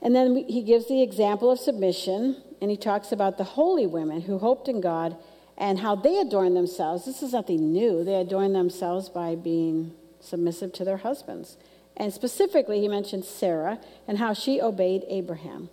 And 0.06 0.16
then 0.16 0.36
he 0.48 0.62
gives 0.62 0.88
the 0.88 1.02
example 1.02 1.50
of 1.50 1.60
submission, 1.60 2.40
and 2.62 2.70
he 2.70 2.78
talks 2.78 3.12
about 3.12 3.40
the 3.40 3.44
holy 3.44 3.88
women 3.88 4.22
who 4.22 4.38
hoped 4.38 4.68
in 4.68 4.80
God 4.80 5.18
and 5.58 5.80
how 5.80 5.96
they 5.96 6.20
adorn 6.20 6.54
themselves. 6.54 7.06
This 7.06 7.24
is 7.24 7.34
nothing 7.34 7.74
new. 7.74 8.04
They 8.04 8.14
adorn 8.14 8.54
themselves 8.54 9.10
by 9.10 9.34
being 9.34 9.96
submissive 10.20 10.74
to 10.74 10.84
their 10.86 10.98
husbands. 10.98 11.58
And 11.98 12.14
specifically, 12.14 12.82
he 12.82 12.88
mentions 12.88 13.28
Sarah 13.28 13.80
and 14.08 14.20
how 14.20 14.36
she 14.36 14.62
obeyed 14.62 15.06
Abraham. 15.08 15.72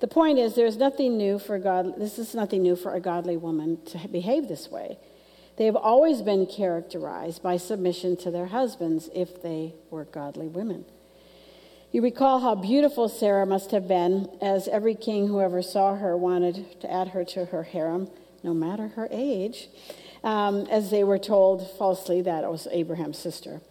The 0.00 0.08
point 0.08 0.40
is, 0.40 0.56
there's 0.56 0.76
nothing 0.76 1.16
new 1.16 1.38
for 1.38 1.60
God. 1.60 2.00
This 2.00 2.18
is 2.18 2.34
nothing 2.34 2.64
new 2.64 2.74
for 2.74 2.94
a 2.94 3.00
godly 3.00 3.36
woman 3.36 3.78
to 3.92 4.08
behave 4.08 4.48
this 4.48 4.68
way. 4.68 4.98
They 5.56 5.66
have 5.66 5.76
always 5.76 6.20
been 6.20 6.46
characterized 6.46 7.44
by 7.44 7.58
submission 7.58 8.16
to 8.16 8.32
their 8.32 8.46
husbands 8.46 9.08
if 9.14 9.40
they 9.40 9.76
were 9.88 10.04
godly 10.04 10.48
women. 10.48 10.84
You 11.90 12.02
recall 12.02 12.40
how 12.40 12.54
beautiful 12.54 13.08
Sarah 13.08 13.46
must 13.46 13.70
have 13.70 13.88
been, 13.88 14.28
as 14.42 14.68
every 14.68 14.94
king 14.94 15.26
who 15.26 15.40
ever 15.40 15.62
saw 15.62 15.96
her 15.96 16.14
wanted 16.18 16.78
to 16.82 16.92
add 16.92 17.08
her 17.08 17.24
to 17.24 17.46
her 17.46 17.62
harem, 17.62 18.10
no 18.42 18.52
matter 18.52 18.88
her 18.88 19.08
age, 19.10 19.70
um, 20.22 20.66
as 20.70 20.90
they 20.90 21.02
were 21.02 21.18
told 21.18 21.66
falsely 21.78 22.20
that 22.20 22.44
it 22.44 22.50
was 22.50 22.68
Abraham's 22.70 23.16
sister. 23.16 23.62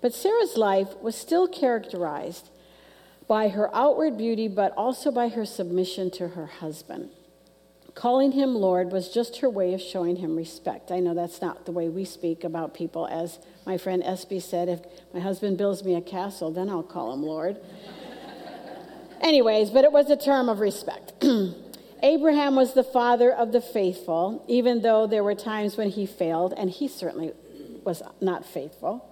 But 0.00 0.14
Sarah's 0.14 0.56
life 0.56 0.96
was 1.02 1.16
still 1.16 1.48
characterized 1.48 2.48
by 3.26 3.48
her 3.48 3.74
outward 3.74 4.16
beauty, 4.16 4.46
but 4.46 4.72
also 4.76 5.10
by 5.10 5.30
her 5.30 5.44
submission 5.44 6.12
to 6.12 6.28
her 6.28 6.46
husband. 6.46 7.10
Calling 7.94 8.32
him 8.32 8.54
Lord 8.54 8.92
was 8.92 9.08
just 9.08 9.38
her 9.38 9.50
way 9.50 9.74
of 9.74 9.80
showing 9.80 10.16
him 10.16 10.36
respect. 10.36 10.92
I 10.92 11.00
know 11.00 11.12
that's 11.14 11.42
not 11.42 11.66
the 11.66 11.72
way 11.72 11.88
we 11.88 12.04
speak 12.04 12.44
about 12.44 12.72
people. 12.72 13.08
As 13.08 13.40
my 13.66 13.78
friend 13.78 14.02
Espy 14.02 14.40
said, 14.40 14.68
if 14.68 14.80
my 15.12 15.20
husband 15.20 15.58
builds 15.58 15.84
me 15.84 15.94
a 15.94 16.00
castle, 16.00 16.50
then 16.50 16.68
I'll 16.68 16.82
call 16.82 17.12
him 17.12 17.22
Lord. 17.22 17.56
Anyways, 19.20 19.70
but 19.70 19.84
it 19.84 19.92
was 19.92 20.10
a 20.10 20.16
term 20.16 20.48
of 20.48 20.60
respect. 20.60 21.12
Abraham 22.02 22.54
was 22.54 22.74
the 22.74 22.84
father 22.84 23.32
of 23.32 23.52
the 23.52 23.62
faithful, 23.62 24.44
even 24.46 24.82
though 24.82 25.06
there 25.06 25.24
were 25.24 25.34
times 25.34 25.78
when 25.78 25.88
he 25.88 26.04
failed, 26.04 26.52
and 26.56 26.68
he 26.68 26.86
certainly 26.86 27.32
was 27.84 28.02
not 28.20 28.44
faithful. 28.44 29.10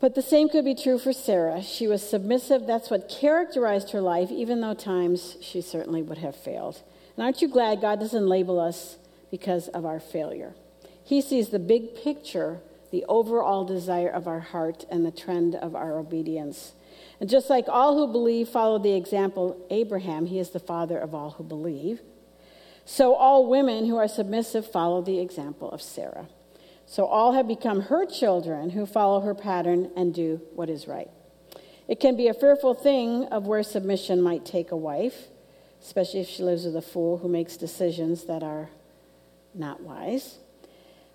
But 0.00 0.14
the 0.14 0.22
same 0.22 0.48
could 0.48 0.64
be 0.64 0.74
true 0.74 0.98
for 0.98 1.12
Sarah. 1.12 1.62
She 1.62 1.88
was 1.88 2.08
submissive. 2.08 2.66
That's 2.66 2.90
what 2.90 3.08
characterized 3.08 3.90
her 3.90 4.00
life, 4.00 4.30
even 4.30 4.60
though 4.60 4.74
times 4.74 5.36
she 5.40 5.60
certainly 5.60 6.02
would 6.02 6.18
have 6.18 6.36
failed. 6.36 6.82
And 7.16 7.24
aren't 7.24 7.42
you 7.42 7.48
glad 7.48 7.80
God 7.80 7.98
doesn't 7.98 8.28
label 8.28 8.60
us 8.60 8.96
because 9.30 9.68
of 9.68 9.84
our 9.84 9.98
failure? 9.98 10.54
He 11.02 11.20
sees 11.20 11.48
the 11.48 11.58
big 11.58 11.96
picture, 11.96 12.60
the 12.90 13.04
overall 13.08 13.64
desire 13.64 14.08
of 14.08 14.26
our 14.26 14.40
heart, 14.40 14.84
and 14.90 15.04
the 15.04 15.10
trend 15.10 15.54
of 15.54 15.74
our 15.74 15.98
obedience. 15.98 16.72
And 17.20 17.28
just 17.28 17.50
like 17.50 17.66
all 17.68 17.96
who 17.96 18.10
believe 18.10 18.48
follow 18.48 18.78
the 18.78 18.94
example 18.94 19.66
Abraham, 19.70 20.26
he 20.26 20.38
is 20.38 20.50
the 20.50 20.60
father 20.60 20.98
of 20.98 21.14
all 21.14 21.30
who 21.32 21.44
believe. 21.44 22.00
So 22.84 23.14
all 23.14 23.46
women 23.46 23.86
who 23.86 23.96
are 23.96 24.08
submissive 24.08 24.70
follow 24.70 25.02
the 25.02 25.20
example 25.20 25.70
of 25.70 25.82
Sarah. 25.82 26.28
So 26.86 27.04
all 27.04 27.32
have 27.32 27.46
become 27.46 27.82
her 27.82 28.06
children 28.06 28.70
who 28.70 28.86
follow 28.86 29.20
her 29.20 29.34
pattern 29.34 29.90
and 29.94 30.14
do 30.14 30.40
what 30.54 30.70
is 30.70 30.88
right. 30.88 31.10
It 31.86 32.00
can 32.00 32.16
be 32.16 32.28
a 32.28 32.34
fearful 32.34 32.74
thing 32.74 33.26
of 33.26 33.46
where 33.46 33.62
submission 33.62 34.22
might 34.22 34.46
take 34.46 34.70
a 34.70 34.76
wife 34.76 35.28
especially 35.82 36.20
if 36.20 36.28
she 36.28 36.42
lives 36.42 36.64
with 36.64 36.76
a 36.76 36.82
fool 36.82 37.18
who 37.18 37.28
makes 37.28 37.56
decisions 37.56 38.24
that 38.24 38.42
are 38.42 38.70
not 39.54 39.82
wise. 39.82 40.38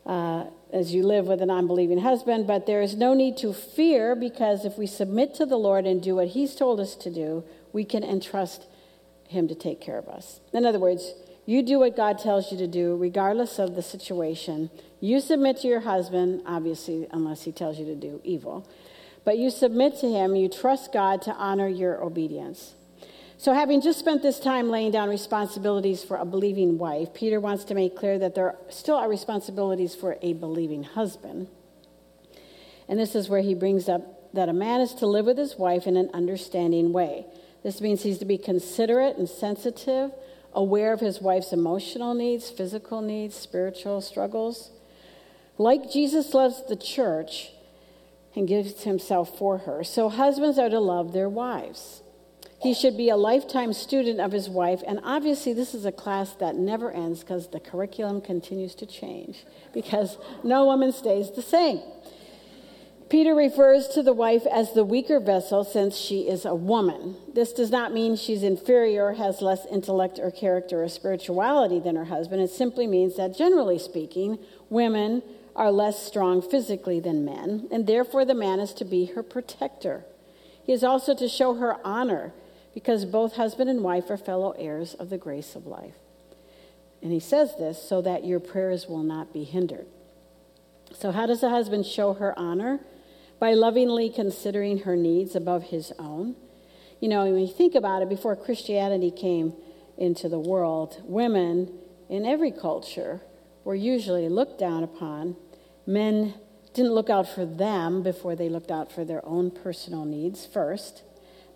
Uh, 0.05 0.45
as 0.71 0.93
you 0.93 1.05
live 1.05 1.27
with 1.27 1.41
an 1.41 1.51
unbelieving 1.51 1.99
husband, 1.99 2.47
but 2.47 2.65
there 2.65 2.81
is 2.81 2.95
no 2.95 3.13
need 3.13 3.37
to 3.37 3.53
fear 3.53 4.15
because 4.15 4.65
if 4.65 4.77
we 4.77 4.87
submit 4.87 5.35
to 5.35 5.45
the 5.45 5.55
Lord 5.55 5.85
and 5.85 6.01
do 6.01 6.15
what 6.15 6.29
He's 6.29 6.55
told 6.55 6.79
us 6.79 6.95
to 6.95 7.11
do, 7.11 7.43
we 7.71 7.85
can 7.85 8.03
entrust 8.03 8.65
Him 9.27 9.47
to 9.47 9.55
take 9.55 9.79
care 9.79 9.99
of 9.99 10.09
us. 10.09 10.41
In 10.51 10.65
other 10.65 10.79
words, 10.79 11.13
you 11.45 11.61
do 11.61 11.79
what 11.79 11.95
God 11.95 12.19
tells 12.19 12.51
you 12.51 12.57
to 12.57 12.67
do, 12.67 12.95
regardless 12.95 13.59
of 13.59 13.75
the 13.75 13.81
situation. 13.81 14.69
You 15.01 15.19
submit 15.19 15.57
to 15.57 15.67
your 15.67 15.81
husband, 15.81 16.41
obviously, 16.45 17.07
unless 17.11 17.43
he 17.43 17.51
tells 17.51 17.77
you 17.77 17.85
to 17.85 17.95
do 17.95 18.21
evil. 18.23 18.67
But 19.25 19.37
you 19.37 19.49
submit 19.49 19.97
to 19.99 20.09
him, 20.09 20.35
you 20.35 20.47
trust 20.47 20.93
God 20.93 21.21
to 21.23 21.31
honor 21.33 21.67
your 21.67 22.01
obedience. 22.01 22.75
So, 23.43 23.53
having 23.53 23.81
just 23.81 23.99
spent 23.99 24.21
this 24.21 24.39
time 24.39 24.69
laying 24.69 24.91
down 24.91 25.09
responsibilities 25.09 26.01
for 26.01 26.15
a 26.15 26.23
believing 26.23 26.77
wife, 26.77 27.13
Peter 27.13 27.41
wants 27.41 27.65
to 27.65 27.75
make 27.75 27.93
clear 27.93 28.17
that 28.17 28.35
there 28.35 28.55
still 28.69 28.95
are 28.95 29.09
responsibilities 29.09 29.93
for 29.93 30.15
a 30.21 30.31
believing 30.31 30.83
husband. 30.83 31.49
And 32.87 32.97
this 32.97 33.15
is 33.15 33.27
where 33.27 33.41
he 33.41 33.53
brings 33.53 33.89
up 33.89 34.31
that 34.33 34.47
a 34.47 34.53
man 34.53 34.79
is 34.79 34.93
to 34.93 35.07
live 35.07 35.25
with 35.25 35.37
his 35.37 35.57
wife 35.57 35.87
in 35.87 35.97
an 35.97 36.09
understanding 36.13 36.93
way. 36.93 37.25
This 37.63 37.81
means 37.81 38.03
he's 38.03 38.17
to 38.19 38.25
be 38.25 38.37
considerate 38.37 39.17
and 39.17 39.27
sensitive, 39.27 40.11
aware 40.53 40.93
of 40.93 41.01
his 41.01 41.19
wife's 41.19 41.51
emotional 41.51 42.13
needs, 42.13 42.49
physical 42.49 43.01
needs, 43.01 43.35
spiritual 43.35 43.99
struggles. 43.99 44.71
Like 45.57 45.91
Jesus 45.91 46.33
loves 46.33 46.65
the 46.69 46.77
church 46.77 47.51
and 48.37 48.47
gives 48.47 48.83
himself 48.83 49.37
for 49.37 49.57
her, 49.57 49.83
so 49.83 50.07
husbands 50.07 50.57
are 50.57 50.69
to 50.69 50.79
love 50.79 51.11
their 51.11 51.27
wives. 51.27 52.02
He 52.63 52.73
should 52.73 52.95
be 52.95 53.09
a 53.09 53.17
lifetime 53.17 53.73
student 53.73 54.21
of 54.21 54.31
his 54.31 54.49
wife. 54.49 54.81
And 54.87 55.01
obviously, 55.03 55.51
this 55.51 55.75
is 55.75 55.85
a 55.85 55.91
class 55.91 56.33
that 56.35 56.55
never 56.55 56.91
ends 56.91 57.19
because 57.19 57.49
the 57.49 57.59
curriculum 57.59 58.21
continues 58.21 58.73
to 58.75 58.85
change 58.85 59.43
because 59.73 60.17
no 60.45 60.65
woman 60.65 60.93
stays 60.93 61.29
the 61.29 61.41
same. 61.41 61.81
Peter 63.09 63.35
refers 63.35 63.89
to 63.89 64.01
the 64.01 64.13
wife 64.13 64.45
as 64.49 64.71
the 64.71 64.85
weaker 64.85 65.19
vessel 65.19 65.65
since 65.65 65.97
she 65.97 66.21
is 66.21 66.45
a 66.45 66.55
woman. 66.55 67.17
This 67.33 67.51
does 67.51 67.69
not 67.69 67.93
mean 67.93 68.15
she's 68.15 68.43
inferior, 68.43 69.11
has 69.11 69.41
less 69.41 69.65
intellect 69.69 70.17
or 70.17 70.31
character 70.31 70.83
or 70.83 70.89
spirituality 70.89 71.81
than 71.81 71.97
her 71.97 72.05
husband. 72.05 72.41
It 72.41 72.49
simply 72.49 72.87
means 72.87 73.17
that, 73.17 73.37
generally 73.37 73.77
speaking, 73.77 74.39
women 74.69 75.21
are 75.53 75.69
less 75.69 76.01
strong 76.01 76.41
physically 76.41 77.01
than 77.01 77.25
men, 77.25 77.67
and 77.71 77.85
therefore 77.85 78.23
the 78.23 78.33
man 78.33 78.61
is 78.61 78.73
to 78.75 78.85
be 78.85 79.05
her 79.07 79.21
protector. 79.21 80.05
He 80.63 80.71
is 80.71 80.83
also 80.83 81.13
to 81.13 81.27
show 81.27 81.55
her 81.55 81.75
honor 81.85 82.33
because 82.73 83.05
both 83.05 83.35
husband 83.35 83.69
and 83.69 83.81
wife 83.81 84.09
are 84.09 84.17
fellow 84.17 84.51
heirs 84.57 84.93
of 84.93 85.09
the 85.09 85.17
grace 85.17 85.55
of 85.55 85.65
life. 85.65 85.95
And 87.01 87.11
he 87.11 87.19
says 87.19 87.55
this 87.57 87.81
so 87.81 88.01
that 88.01 88.25
your 88.25 88.39
prayers 88.39 88.87
will 88.87 89.03
not 89.03 89.33
be 89.33 89.43
hindered. 89.43 89.87
So, 90.93 91.11
how 91.11 91.25
does 91.25 91.43
a 91.43 91.49
husband 91.49 91.85
show 91.85 92.13
her 92.13 92.37
honor? 92.37 92.79
By 93.39 93.53
lovingly 93.53 94.09
considering 94.09 94.79
her 94.79 94.95
needs 94.95 95.35
above 95.35 95.63
his 95.63 95.91
own. 95.99 96.35
You 97.01 97.09
know, 97.09 97.25
when 97.25 97.39
you 97.39 97.47
think 97.47 97.75
about 97.75 98.01
it, 98.01 98.07
before 98.07 98.35
Christianity 98.35 99.11
came 99.11 99.53
into 99.97 100.29
the 100.29 100.39
world, 100.39 101.01
women 101.03 101.77
in 102.09 102.25
every 102.25 102.51
culture 102.51 103.21
were 103.65 103.75
usually 103.75 104.29
looked 104.29 104.59
down 104.59 104.83
upon. 104.83 105.35
Men 105.85 106.35
didn't 106.73 106.93
look 106.93 107.09
out 107.09 107.27
for 107.27 107.45
them 107.45 108.01
before 108.01 108.35
they 108.35 108.49
looked 108.49 108.71
out 108.71 108.91
for 108.91 109.03
their 109.03 109.25
own 109.25 109.51
personal 109.51 110.05
needs 110.05 110.45
first. 110.45 111.03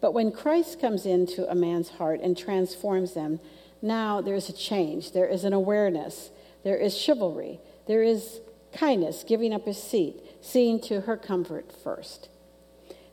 But 0.08 0.14
when 0.14 0.32
Christ 0.32 0.80
comes 0.80 1.06
into 1.06 1.52
a 1.52 1.54
man's 1.54 1.90
heart 1.90 2.22
and 2.22 2.38
transforms 2.38 3.14
them, 3.14 3.42
now 3.82 4.22
there's 4.22 4.48
a 4.48 4.54
change. 4.54 5.12
There 5.12 5.28
is 5.28 5.44
an 5.44 5.52
awareness. 5.52 6.30
There 6.64 6.78
is 6.78 6.98
chivalry. 6.98 7.60
There 7.88 8.02
is 8.02 8.40
kindness, 8.72 9.26
giving 9.28 9.54
up 9.54 9.66
his 9.66 9.84
seat, 9.84 10.24
seeing 10.40 10.80
to 10.84 11.02
her 11.02 11.18
comfort 11.18 11.74
first. 11.84 12.30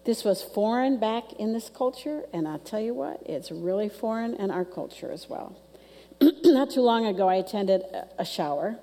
This 0.05 0.23
was 0.23 0.41
foreign 0.41 1.01
back 1.01 1.33
in 1.33 1.53
this 1.53 1.69
culture, 1.69 2.27
and 2.33 2.47
I'll 2.47 2.61
tell 2.61 2.81
you 2.81 2.95
what, 2.95 3.21
it's 3.27 3.51
really 3.51 3.89
foreign 3.89 4.35
in 4.35 4.53
our 4.53 4.65
culture 4.65 5.11
as 5.11 5.29
well. 5.29 5.57
Not 6.21 6.71
too 6.71 6.83
long 6.83 7.07
ago, 7.07 7.29
I 7.29 7.35
attended 7.35 7.83
a 8.17 8.25
shower, 8.25 8.77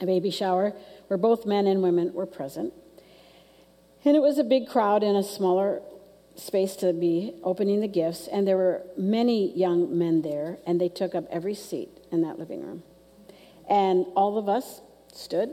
a 0.00 0.06
baby 0.06 0.32
shower, 0.32 0.72
where 1.06 1.16
both 1.16 1.46
men 1.46 1.68
and 1.68 1.80
women 1.80 2.12
were 2.12 2.26
present. 2.26 2.72
And 4.04 4.16
it 4.16 4.20
was 4.20 4.38
a 4.38 4.44
big 4.44 4.66
crowd 4.66 5.04
in 5.04 5.14
a 5.14 5.22
smaller 5.22 5.80
space 6.40 6.74
to 6.76 6.92
be 6.92 7.34
opening 7.44 7.80
the 7.80 7.88
gifts, 7.88 8.26
and 8.26 8.46
there 8.48 8.56
were 8.56 8.82
many 8.96 9.56
young 9.56 9.96
men 9.96 10.22
there, 10.22 10.58
and 10.66 10.80
they 10.80 10.88
took 10.88 11.14
up 11.14 11.24
every 11.30 11.54
seat 11.54 11.90
in 12.10 12.22
that 12.22 12.38
living 12.38 12.64
room. 12.64 12.82
And 13.68 14.06
all 14.16 14.38
of 14.38 14.48
us 14.48 14.80
stood 15.12 15.50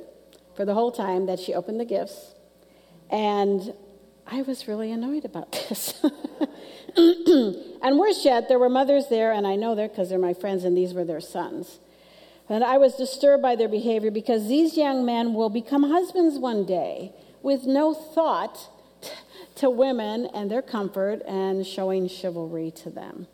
for 0.55 0.65
the 0.65 0.73
whole 0.73 0.91
time 0.91 1.25
that 1.25 1.39
she 1.39 1.53
opened 1.53 1.79
the 1.79 1.85
gifts, 1.85 2.35
and 3.09 3.73
I 4.25 4.41
was 4.41 4.67
really 4.67 4.91
annoyed 4.91 5.25
about 5.25 5.51
this. 5.69 6.01
and 6.95 7.99
worse 7.99 8.23
yet, 8.25 8.47
there 8.47 8.59
were 8.59 8.69
mothers 8.69 9.07
there, 9.09 9.31
and 9.31 9.45
I 9.45 9.55
know 9.55 9.75
they're 9.75 9.89
because 9.89 10.09
they're 10.09 10.19
my 10.19 10.33
friends, 10.33 10.63
and 10.63 10.75
these 10.75 10.93
were 10.93 11.05
their 11.05 11.21
sons. 11.21 11.79
And 12.49 12.63
I 12.63 12.77
was 12.77 12.95
disturbed 12.95 13.43
by 13.43 13.55
their 13.55 13.67
behavior 13.67 14.09
because 14.09 14.47
these 14.47 14.77
young 14.77 15.05
men 15.05 15.33
will 15.33 15.49
become 15.49 15.83
husbands 15.83 16.39
one 16.39 16.65
day 16.65 17.11
with 17.43 17.65
no 17.65 17.93
thought 17.93 18.69
to 19.57 19.69
women 19.69 20.27
and 20.33 20.49
their 20.49 20.61
comfort 20.61 21.21
and 21.27 21.65
showing 21.65 22.07
chivalry 22.07 22.71
to 22.71 22.89
them. 22.89 23.27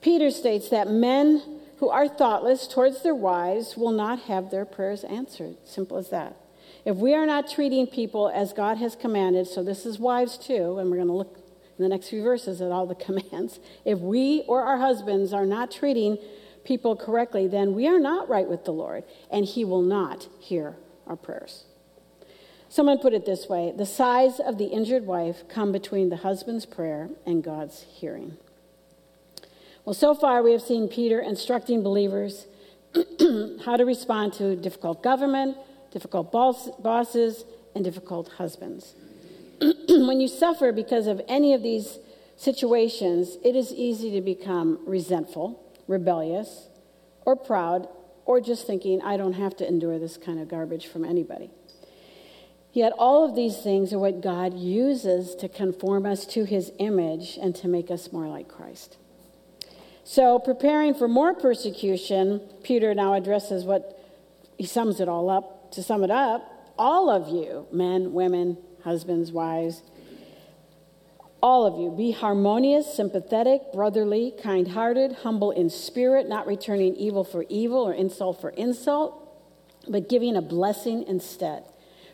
Peter 0.00 0.30
states 0.30 0.68
that 0.70 0.88
men 0.90 1.60
who 1.78 1.88
are 1.88 2.08
thoughtless 2.08 2.66
towards 2.66 3.02
their 3.02 3.14
wives 3.14 3.76
will 3.76 3.92
not 3.92 4.20
have 4.20 4.50
their 4.50 4.64
prayers 4.64 5.04
answered. 5.04 5.56
Simple 5.64 5.96
as 5.96 6.10
that. 6.10 6.36
If 6.84 6.96
we 6.96 7.14
are 7.14 7.26
not 7.26 7.48
treating 7.48 7.86
people 7.86 8.28
as 8.28 8.52
God 8.52 8.78
has 8.78 8.96
commanded, 8.96 9.46
so 9.46 9.62
this 9.62 9.86
is 9.86 9.98
wives 9.98 10.36
too, 10.36 10.78
and 10.78 10.90
we're 10.90 10.96
going 10.96 11.08
to 11.08 11.12
look 11.12 11.38
in 11.78 11.82
the 11.82 11.88
next 11.88 12.08
few 12.08 12.22
verses 12.22 12.60
at 12.60 12.70
all 12.70 12.86
the 12.86 12.94
commands. 13.06 13.60
If 13.84 13.98
we 13.98 14.42
or 14.48 14.62
our 14.62 14.78
husbands 14.78 15.32
are 15.32 15.46
not 15.46 15.70
treating 15.70 16.18
people 16.64 16.96
correctly, 16.96 17.46
then 17.46 17.74
we 17.74 17.86
are 17.88 18.00
not 18.00 18.28
right 18.28 18.48
with 18.48 18.64
the 18.64 18.72
Lord, 18.72 19.04
and 19.30 19.44
He 19.44 19.64
will 19.64 19.82
not 19.82 20.28
hear 20.38 20.76
our 21.06 21.16
prayers. 21.16 21.64
Someone 22.72 23.00
put 23.00 23.12
it 23.12 23.26
this 23.26 23.50
way 23.50 23.70
the 23.76 23.84
sighs 23.84 24.40
of 24.40 24.56
the 24.56 24.64
injured 24.64 25.04
wife 25.04 25.46
come 25.46 25.72
between 25.72 26.08
the 26.08 26.16
husband's 26.16 26.64
prayer 26.64 27.10
and 27.26 27.44
God's 27.44 27.82
hearing. 27.82 28.38
Well, 29.84 29.92
so 29.92 30.14
far 30.14 30.42
we 30.42 30.52
have 30.52 30.62
seen 30.62 30.88
Peter 30.88 31.20
instructing 31.20 31.82
believers 31.82 32.46
how 33.66 33.76
to 33.76 33.84
respond 33.84 34.32
to 34.34 34.56
difficult 34.56 35.02
government, 35.02 35.58
difficult 35.90 36.32
boss, 36.32 36.70
bosses, 36.78 37.44
and 37.74 37.84
difficult 37.84 38.28
husbands. 38.38 38.94
when 39.60 40.22
you 40.22 40.26
suffer 40.26 40.72
because 40.72 41.06
of 41.06 41.20
any 41.28 41.52
of 41.52 41.62
these 41.62 41.98
situations, 42.38 43.36
it 43.44 43.54
is 43.54 43.70
easy 43.74 44.10
to 44.12 44.22
become 44.22 44.78
resentful 44.86 45.62
rebellious, 45.86 46.68
or 47.26 47.36
proud, 47.36 47.86
or 48.24 48.40
just 48.40 48.66
thinking, 48.66 49.02
I 49.02 49.18
don't 49.18 49.34
have 49.34 49.56
to 49.56 49.68
endure 49.68 49.98
this 49.98 50.16
kind 50.16 50.40
of 50.40 50.48
garbage 50.48 50.86
from 50.86 51.04
anybody. 51.04 51.50
Yet, 52.72 52.92
all 52.98 53.24
of 53.28 53.34
these 53.34 53.58
things 53.58 53.92
are 53.92 53.98
what 53.98 54.22
God 54.22 54.54
uses 54.54 55.34
to 55.36 55.48
conform 55.48 56.06
us 56.06 56.24
to 56.26 56.44
his 56.44 56.72
image 56.78 57.38
and 57.40 57.54
to 57.56 57.68
make 57.68 57.90
us 57.90 58.12
more 58.12 58.26
like 58.26 58.48
Christ. 58.48 58.96
So, 60.04 60.38
preparing 60.38 60.94
for 60.94 61.06
more 61.06 61.34
persecution, 61.34 62.40
Peter 62.62 62.94
now 62.94 63.12
addresses 63.12 63.64
what 63.64 63.98
he 64.56 64.64
sums 64.64 65.00
it 65.00 65.08
all 65.08 65.28
up. 65.28 65.72
To 65.72 65.82
sum 65.82 66.04
it 66.04 66.10
up, 66.10 66.72
all 66.78 67.08
of 67.08 67.28
you, 67.28 67.66
men, 67.72 68.12
women, 68.12 68.58
husbands, 68.84 69.32
wives, 69.32 69.82
all 71.42 71.66
of 71.66 71.78
you, 71.80 71.90
be 71.90 72.12
harmonious, 72.12 72.94
sympathetic, 72.94 73.72
brotherly, 73.72 74.32
kind 74.42 74.68
hearted, 74.68 75.12
humble 75.22 75.50
in 75.50 75.70
spirit, 75.70 76.28
not 76.28 76.46
returning 76.46 76.94
evil 76.94 77.24
for 77.24 77.44
evil 77.48 77.78
or 77.78 77.92
insult 77.92 78.40
for 78.40 78.50
insult, 78.50 79.18
but 79.88 80.08
giving 80.08 80.36
a 80.36 80.42
blessing 80.42 81.04
instead. 81.08 81.64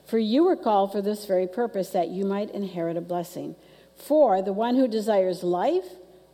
For 0.09 0.19
you 0.19 0.45
were 0.45 0.57
called 0.57 0.91
for 0.91 1.03
this 1.03 1.27
very 1.27 1.47
purpose, 1.47 1.91
that 1.91 2.09
you 2.09 2.25
might 2.25 2.51
inherit 2.51 2.97
a 2.97 3.03
blessing. 3.03 3.57
For 3.95 4.41
the 4.41 4.55
one 4.55 4.77
who 4.77 4.89
desires 4.89 5.43
life, 5.43 5.85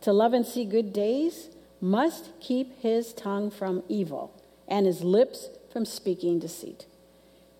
to 0.01 0.13
love 0.13 0.33
and 0.33 0.45
see 0.45 0.63
good 0.63 0.93
days, 0.93 1.49
must 1.81 2.29
keep 2.39 2.79
his 2.79 3.11
tongue 3.11 3.51
from 3.51 3.83
evil 3.89 4.31
and 4.65 4.85
his 4.85 5.01
lips 5.01 5.49
from 5.73 5.83
speaking 5.83 6.39
deceit. 6.39 6.85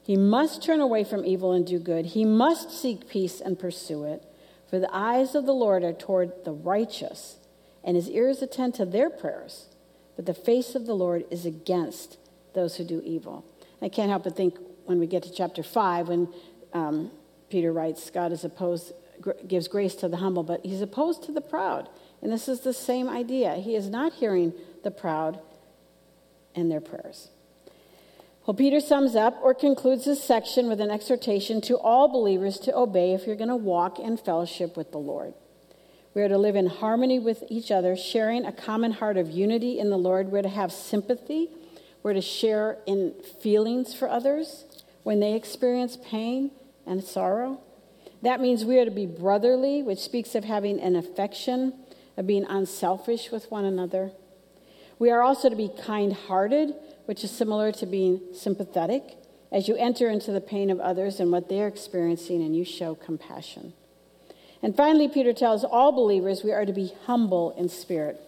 He 0.03 0.15
must 0.15 0.63
turn 0.63 0.79
away 0.79 1.03
from 1.03 1.25
evil 1.25 1.51
and 1.51 1.67
do 1.67 1.79
good. 1.79 2.05
He 2.05 2.23
must 2.23 2.71
seek 2.71 3.09
peace 3.09 3.41
and 3.41 3.59
pursue 3.59 4.05
it. 4.05 4.23
For 4.69 4.79
the 4.79 4.95
eyes 4.95 5.35
of 5.35 5.45
the 5.45 5.53
Lord 5.53 5.83
are 5.83 5.91
toward 5.91 6.45
the 6.45 6.53
righteous, 6.53 7.39
and 7.83 7.97
his 7.97 8.09
ears 8.09 8.41
attend 8.41 8.73
to 8.75 8.85
their 8.85 9.09
prayers. 9.09 9.65
But 10.15 10.27
the 10.27 10.33
face 10.33 10.75
of 10.75 10.85
the 10.85 10.95
Lord 10.95 11.25
is 11.29 11.45
against 11.45 12.17
those 12.53 12.77
who 12.77 12.85
do 12.85 13.01
evil. 13.03 13.43
I 13.81 13.89
can't 13.89 14.09
help 14.09 14.23
but 14.23 14.37
think 14.37 14.55
when 14.85 14.99
we 14.99 15.07
get 15.07 15.23
to 15.23 15.31
chapter 15.31 15.63
5, 15.63 16.07
when 16.07 16.29
um, 16.73 17.11
Peter 17.49 17.71
writes, 17.71 18.09
God 18.09 18.31
is 18.31 18.43
opposed, 18.43 18.93
gives 19.47 19.67
grace 19.67 19.95
to 19.95 20.07
the 20.07 20.17
humble, 20.17 20.43
but 20.43 20.65
he's 20.65 20.81
opposed 20.81 21.23
to 21.23 21.31
the 21.31 21.41
proud. 21.41 21.89
And 22.21 22.31
this 22.31 22.47
is 22.47 22.61
the 22.61 22.73
same 22.73 23.09
idea. 23.09 23.55
He 23.55 23.75
is 23.75 23.89
not 23.89 24.13
hearing 24.13 24.53
the 24.83 24.91
proud 24.91 25.39
and 26.55 26.71
their 26.71 26.81
prayers. 26.81 27.29
Well, 28.45 28.53
Peter 28.53 28.79
sums 28.79 29.15
up 29.15 29.39
or 29.41 29.55
concludes 29.55 30.05
this 30.05 30.23
section 30.23 30.67
with 30.67 30.79
an 30.79 30.91
exhortation 30.91 31.61
to 31.61 31.77
all 31.77 32.07
believers 32.07 32.59
to 32.59 32.75
obey 32.75 33.13
if 33.13 33.25
you're 33.25 33.35
going 33.35 33.49
to 33.49 33.55
walk 33.55 33.99
in 33.99 34.17
fellowship 34.17 34.77
with 34.77 34.91
the 34.91 34.99
Lord. 34.99 35.33
We 36.13 36.21
are 36.21 36.29
to 36.29 36.37
live 36.37 36.55
in 36.55 36.67
harmony 36.67 37.17
with 37.19 37.43
each 37.49 37.71
other, 37.71 37.97
sharing 37.97 38.45
a 38.45 38.51
common 38.51 38.91
heart 38.93 39.17
of 39.17 39.31
unity 39.31 39.79
in 39.79 39.89
the 39.89 39.97
Lord. 39.97 40.31
We're 40.31 40.43
to 40.43 40.49
have 40.49 40.71
sympathy. 40.71 41.49
We're 42.03 42.13
to 42.13 42.21
share 42.21 42.77
in 42.85 43.15
feelings 43.41 43.95
for 43.95 44.07
others 44.07 44.64
when 45.05 45.19
they 45.19 45.35
experience 45.35 45.99
pain 46.03 46.49
and 46.87 47.03
sorrow. 47.03 47.59
That 48.23 48.41
means 48.41 48.65
we 48.65 48.79
are 48.79 48.85
to 48.85 48.91
be 48.91 49.05
brotherly, 49.05 49.83
which 49.83 49.99
speaks 49.99 50.33
of 50.33 50.43
having 50.43 50.79
an 50.79 50.95
affection, 50.95 51.73
of 52.17 52.25
being 52.25 52.43
unselfish 52.45 53.29
with 53.29 53.51
one 53.51 53.65
another. 53.65 54.11
We 54.97 55.11
are 55.11 55.21
also 55.21 55.47
to 55.47 55.55
be 55.55 55.69
kind 55.69 56.11
hearted, 56.11 56.73
which 57.05 57.23
is 57.23 57.29
similar 57.29 57.71
to 57.73 57.85
being 57.85 58.19
sympathetic, 58.33 59.03
as 59.51 59.67
you 59.67 59.75
enter 59.75 60.09
into 60.09 60.31
the 60.31 60.41
pain 60.41 60.71
of 60.71 60.79
others 60.79 61.19
and 61.19 61.31
what 61.31 61.49
they're 61.49 61.67
experiencing 61.67 62.41
and 62.41 62.55
you 62.55 62.65
show 62.65 62.95
compassion. 62.95 63.73
And 64.63 64.75
finally, 64.75 65.07
Peter 65.07 65.33
tells 65.33 65.63
all 65.63 65.91
believers 65.91 66.43
we 66.43 66.51
are 66.51 66.65
to 66.65 66.73
be 66.73 66.93
humble 67.05 67.51
in 67.51 67.69
spirit. 67.69 68.19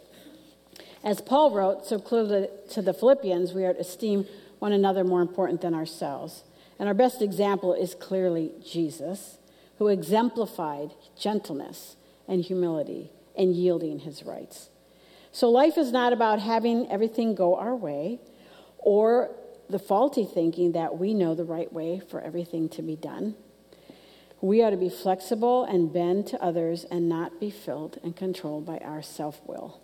As 1.04 1.22
Paul 1.22 1.56
wrote 1.56 1.88
so 1.88 1.98
clearly 1.98 2.50
to 2.70 2.84
the 2.84 2.94
Philippians, 2.94 3.54
we 3.54 3.66
are 3.66 3.74
to 3.74 3.80
esteem 3.80 4.28
one 4.60 4.74
another 4.74 5.04
more 5.04 5.24
important 5.24 5.62
than 5.62 5.74
ourselves. 5.74 6.44
And 6.80 6.88
our 6.88 6.94
best 6.94 7.22
example 7.22 7.74
is 7.74 7.96
clearly 7.96 8.52
Jesus, 8.64 9.38
who 9.78 9.88
exemplified 9.88 10.92
gentleness 11.18 11.96
and 12.28 12.44
humility 12.44 13.12
and 13.36 13.56
yielding 13.56 14.00
his 14.00 14.24
rights. 14.24 14.70
So 15.32 15.50
life 15.50 15.78
is 15.78 15.92
not 15.92 16.14
about 16.14 16.40
having 16.40 16.90
everything 16.92 17.36
go 17.36 17.56
our 17.56 17.76
way 17.76 18.20
or 18.78 19.32
the 19.70 19.80
faulty 19.80 20.26
thinking 20.26 20.72
that 20.72 20.98
we 20.98 21.14
know 21.14 21.36
the 21.36 21.44
right 21.44 21.72
way 21.72 22.00
for 22.00 22.22
everything 22.22 22.70
to 22.70 22.82
be 22.82 22.96
done. 22.96 23.36
We 24.40 24.62
are 24.62 24.72
to 24.72 24.78
be 24.78 24.90
flexible 24.90 25.64
and 25.64 25.92
bend 25.92 26.28
to 26.28 26.42
others 26.42 26.86
and 26.86 27.10
not 27.10 27.40
be 27.40 27.50
filled 27.50 28.00
and 28.04 28.16
controlled 28.16 28.66
by 28.66 28.78
our 28.80 29.02
self 29.02 29.42
will. 29.46 29.82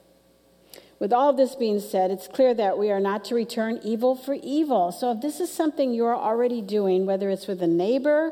With 1.04 1.12
all 1.12 1.34
this 1.34 1.54
being 1.54 1.82
said, 1.82 2.12
it's 2.12 2.30
clear 2.30 2.54
that 2.54 2.78
we 2.78 2.90
are 2.90 3.02
not 3.02 3.26
to 3.26 3.36
return 3.36 3.78
evil 3.84 4.16
for 4.16 4.36
evil. 4.36 4.94
So 4.94 5.12
if 5.12 5.20
this 5.20 5.42
is 5.42 5.52
something 5.52 5.94
you're 5.94 6.16
already 6.16 6.62
doing, 6.62 7.06
whether 7.06 7.30
it's 7.30 7.46
with 7.46 7.62
a 7.62 7.68
neighbor, 7.68 8.32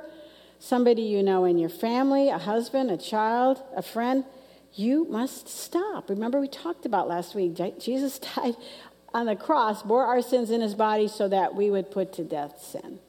somebody 0.57 1.01
you 1.01 1.21
know 1.21 1.43
in 1.43 1.57
your 1.57 1.67
family, 1.67 2.29
a 2.29 2.37
husband, 2.37 2.89
a 2.89 2.95
child, 2.95 3.61
a 3.75 3.81
friend, 3.81 4.23
you 4.73 5.05
must 5.09 5.49
stop. 5.49 6.09
Remember, 6.09 6.39
we 6.39 6.47
talked 6.47 6.85
about 6.85 7.09
last 7.09 7.35
week, 7.35 7.57
Jesus 7.77 8.17
died 8.35 8.55
on 9.13 9.25
the 9.25 9.35
cross 9.35 9.83
bore 9.83 10.05
our 10.05 10.21
sins 10.21 10.49
in 10.49 10.61
his 10.61 10.73
body 10.73 11.09
so 11.09 11.27
that 11.27 11.53
we 11.53 11.69
would 11.69 11.91
put 11.91 12.13
to 12.13 12.23
death 12.23 12.63
sin. 12.63 12.99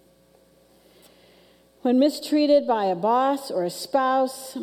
When 1.83 2.01
mistreated 2.01 2.67
by 2.67 2.87
a 2.87 2.97
boss 2.97 3.49
or 3.49 3.63
a 3.63 3.71
spouse, 3.71 4.59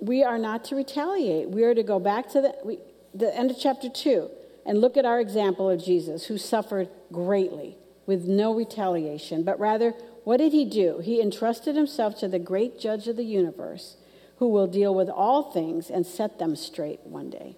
we 0.00 0.22
are 0.22 0.36
not 0.36 0.66
to 0.66 0.76
retaliate. 0.76 1.48
We 1.48 1.64
are 1.64 1.74
to 1.74 1.82
go 1.82 1.98
back 1.98 2.28
to 2.32 2.42
the, 2.42 2.54
we, 2.62 2.78
the 3.14 3.34
end 3.36 3.50
of 3.50 3.58
chapter 3.58 3.88
2 3.88 4.30
and 4.66 4.80
look 4.80 4.96
at 4.96 5.04
our 5.04 5.20
example 5.20 5.68
of 5.70 5.82
Jesus, 5.82 6.26
who 6.26 6.38
suffered 6.38 6.88
greatly 7.12 7.76
with 8.06 8.26
no 8.26 8.54
retaliation, 8.54 9.44
but 9.44 9.58
rather 9.58 9.94
what 10.24 10.38
did 10.38 10.52
he 10.52 10.64
do? 10.64 11.00
He 11.02 11.20
entrusted 11.20 11.76
himself 11.76 12.18
to 12.20 12.28
the 12.28 12.38
great 12.38 12.80
judge 12.80 13.08
of 13.08 13.16
the 13.16 13.24
universe 13.24 13.96
who 14.38 14.48
will 14.48 14.66
deal 14.66 14.94
with 14.94 15.08
all 15.08 15.52
things 15.52 15.90
and 15.90 16.06
set 16.06 16.38
them 16.38 16.56
straight 16.56 17.00
one 17.04 17.30
day. 17.30 17.56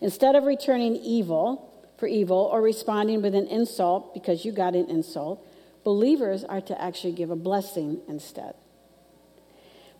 Instead 0.00 0.34
of 0.34 0.44
returning 0.44 0.96
evil 0.96 1.66
for 1.98 2.06
evil 2.06 2.48
or 2.52 2.60
responding 2.60 3.22
with 3.22 3.34
an 3.34 3.46
insult 3.46 4.12
because 4.12 4.44
you 4.44 4.52
got 4.52 4.74
an 4.74 4.88
insult, 4.88 5.46
believers 5.84 6.44
are 6.44 6.60
to 6.60 6.80
actually 6.80 7.12
give 7.12 7.30
a 7.30 7.36
blessing 7.36 8.00
instead. 8.08 8.54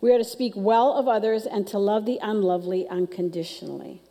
We 0.01 0.13
are 0.13 0.17
to 0.17 0.23
speak 0.23 0.53
well 0.55 0.93
of 0.93 1.07
others 1.07 1.45
and 1.45 1.67
to 1.67 1.77
love 1.77 2.05
the 2.05 2.19
unlovely 2.21 2.87
unconditionally. 2.87 4.01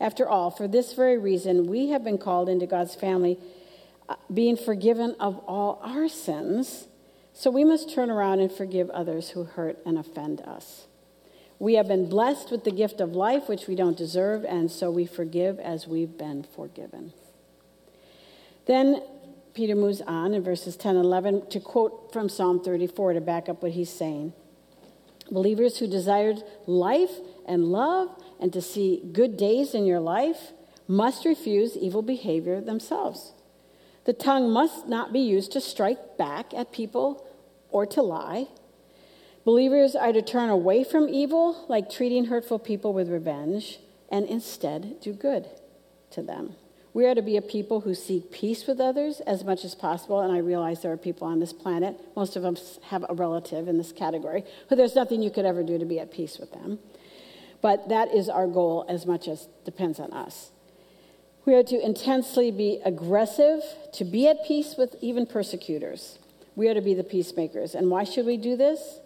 After 0.00 0.26
all, 0.26 0.50
for 0.50 0.66
this 0.66 0.94
very 0.94 1.18
reason, 1.18 1.66
we 1.66 1.88
have 1.90 2.02
been 2.02 2.16
called 2.16 2.48
into 2.48 2.66
God's 2.66 2.94
family, 2.94 3.38
uh, 4.08 4.16
being 4.32 4.56
forgiven 4.56 5.14
of 5.20 5.38
all 5.46 5.78
our 5.84 6.08
sins. 6.08 6.88
So 7.34 7.50
we 7.50 7.64
must 7.64 7.94
turn 7.94 8.10
around 8.10 8.40
and 8.40 8.50
forgive 8.50 8.88
others 8.90 9.30
who 9.30 9.44
hurt 9.44 9.78
and 9.84 9.98
offend 9.98 10.40
us. 10.40 10.86
We 11.58 11.74
have 11.74 11.86
been 11.86 12.08
blessed 12.08 12.50
with 12.50 12.64
the 12.64 12.70
gift 12.70 13.02
of 13.02 13.14
life, 13.14 13.46
which 13.46 13.66
we 13.66 13.74
don't 13.74 13.96
deserve, 13.96 14.46
and 14.46 14.70
so 14.70 14.90
we 14.90 15.04
forgive 15.04 15.60
as 15.60 15.86
we've 15.86 16.16
been 16.16 16.46
forgiven. 16.56 17.12
Then 18.66 19.02
Peter 19.52 19.74
moves 19.74 20.00
on 20.00 20.32
in 20.32 20.42
verses 20.42 20.76
10 20.76 20.96
and 20.96 21.04
11 21.04 21.48
to 21.50 21.60
quote 21.60 22.12
from 22.14 22.30
Psalm 22.30 22.64
34 22.64 23.12
to 23.14 23.20
back 23.20 23.50
up 23.50 23.62
what 23.62 23.72
he's 23.72 23.90
saying. 23.90 24.32
Believers 25.30 25.78
who 25.78 25.86
desired 25.86 26.42
life 26.66 27.12
and 27.46 27.64
love 27.64 28.08
and 28.38 28.52
to 28.52 28.62
see 28.62 29.02
good 29.12 29.36
days 29.36 29.74
in 29.74 29.86
your 29.86 30.00
life 30.00 30.52
must 30.88 31.24
refuse 31.24 31.76
evil 31.76 32.02
behavior 32.02 32.60
themselves. 32.60 33.32
The 34.04 34.12
tongue 34.12 34.50
must 34.50 34.88
not 34.88 35.12
be 35.12 35.20
used 35.20 35.52
to 35.52 35.60
strike 35.60 36.16
back 36.16 36.52
at 36.54 36.72
people 36.72 37.26
or 37.70 37.86
to 37.86 38.02
lie. 38.02 38.48
Believers 39.44 39.94
are 39.94 40.12
to 40.12 40.22
turn 40.22 40.50
away 40.50 40.84
from 40.84 41.08
evil, 41.08 41.64
like 41.68 41.90
treating 41.90 42.26
hurtful 42.26 42.58
people 42.58 42.92
with 42.92 43.08
revenge, 43.08 43.78
and 44.10 44.26
instead 44.26 45.00
do 45.00 45.12
good 45.12 45.48
to 46.10 46.22
them. 46.22 46.56
We 46.92 47.06
are 47.06 47.14
to 47.14 47.22
be 47.22 47.36
a 47.36 47.42
people 47.42 47.82
who 47.82 47.94
seek 47.94 48.32
peace 48.32 48.66
with 48.66 48.80
others 48.80 49.20
as 49.20 49.44
much 49.44 49.64
as 49.64 49.74
possible. 49.74 50.20
And 50.20 50.32
I 50.32 50.38
realize 50.38 50.82
there 50.82 50.92
are 50.92 50.96
people 50.96 51.26
on 51.26 51.38
this 51.38 51.52
planet, 51.52 51.96
most 52.16 52.34
of 52.34 52.44
us 52.44 52.80
have 52.88 53.04
a 53.08 53.14
relative 53.14 53.68
in 53.68 53.78
this 53.78 53.92
category, 53.92 54.44
but 54.68 54.76
there's 54.76 54.96
nothing 54.96 55.22
you 55.22 55.30
could 55.30 55.44
ever 55.44 55.62
do 55.62 55.78
to 55.78 55.84
be 55.84 56.00
at 56.00 56.10
peace 56.10 56.38
with 56.38 56.52
them. 56.52 56.80
But 57.62 57.88
that 57.88 58.14
is 58.14 58.28
our 58.28 58.46
goal 58.46 58.86
as 58.88 59.06
much 59.06 59.28
as 59.28 59.48
depends 59.64 60.00
on 60.00 60.12
us. 60.12 60.50
We 61.44 61.54
are 61.54 61.62
to 61.64 61.84
intensely 61.84 62.50
be 62.50 62.80
aggressive, 62.84 63.62
to 63.94 64.04
be 64.04 64.28
at 64.28 64.44
peace 64.44 64.76
with 64.76 64.94
even 65.00 65.26
persecutors. 65.26 66.18
We 66.54 66.68
are 66.68 66.74
to 66.74 66.80
be 66.80 66.94
the 66.94 67.04
peacemakers. 67.04 67.74
And 67.74 67.90
why 67.90 68.04
should 68.04 68.26
we 68.26 68.36
do 68.36 68.56
this? 68.56 69.00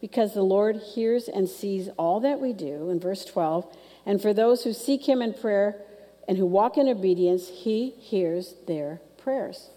Because 0.00 0.34
the 0.34 0.42
Lord 0.42 0.76
hears 0.76 1.28
and 1.28 1.48
sees 1.48 1.88
all 1.96 2.20
that 2.20 2.40
we 2.40 2.52
do, 2.52 2.90
in 2.90 3.00
verse 3.00 3.24
12. 3.24 3.66
And 4.04 4.20
for 4.20 4.34
those 4.34 4.64
who 4.64 4.72
seek 4.72 5.08
Him 5.08 5.22
in 5.22 5.32
prayer 5.32 5.76
and 6.28 6.36
who 6.36 6.44
walk 6.44 6.76
in 6.76 6.88
obedience, 6.88 7.48
He 7.48 7.90
hears 7.98 8.54
their 8.66 9.00
prayers. 9.16 9.70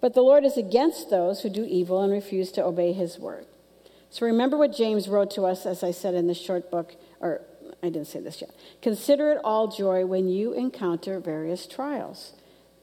But 0.00 0.14
the 0.14 0.22
Lord 0.22 0.44
is 0.44 0.56
against 0.56 1.10
those 1.10 1.40
who 1.40 1.48
do 1.48 1.64
evil 1.64 2.02
and 2.02 2.12
refuse 2.12 2.52
to 2.52 2.64
obey 2.64 2.92
His 2.92 3.18
word. 3.18 3.46
So 4.10 4.26
remember 4.26 4.58
what 4.58 4.76
James 4.76 5.08
wrote 5.08 5.30
to 5.32 5.44
us, 5.44 5.64
as 5.64 5.82
I 5.82 5.92
said 5.92 6.14
in 6.14 6.26
this 6.26 6.40
short 6.40 6.70
book 6.70 6.94
or 7.20 7.42
I 7.82 7.88
didn't 7.88 8.08
say 8.08 8.20
this 8.20 8.40
yet. 8.40 8.50
Consider 8.82 9.32
it 9.32 9.40
all 9.44 9.68
joy 9.68 10.04
when 10.06 10.28
you 10.28 10.52
encounter 10.52 11.20
various 11.20 11.66
trials. 11.66 12.32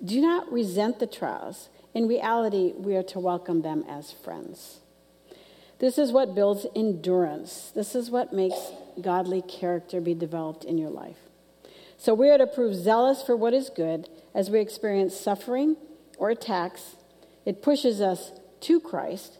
Do 0.03 0.21
not 0.21 0.51
resent 0.51 0.99
the 0.99 1.07
trials. 1.07 1.69
In 1.93 2.07
reality, 2.07 2.73
we 2.77 2.95
are 2.95 3.03
to 3.03 3.19
welcome 3.19 3.61
them 3.61 3.83
as 3.89 4.11
friends. 4.11 4.79
This 5.79 5.97
is 5.97 6.11
what 6.11 6.35
builds 6.35 6.65
endurance. 6.75 7.71
This 7.75 7.95
is 7.95 8.09
what 8.09 8.33
makes 8.33 8.71
godly 9.01 9.41
character 9.41 10.01
be 10.01 10.13
developed 10.13 10.63
in 10.63 10.77
your 10.77 10.89
life. 10.89 11.17
So 11.97 12.13
we 12.13 12.29
are 12.29 12.37
to 12.37 12.47
prove 12.47 12.75
zealous 12.75 13.23
for 13.23 13.35
what 13.35 13.53
is 13.53 13.69
good 13.69 14.09
as 14.33 14.49
we 14.49 14.59
experience 14.59 15.19
suffering 15.19 15.77
or 16.17 16.29
attacks. 16.29 16.95
It 17.45 17.61
pushes 17.61 18.01
us 18.01 18.31
to 18.61 18.79
Christ 18.79 19.37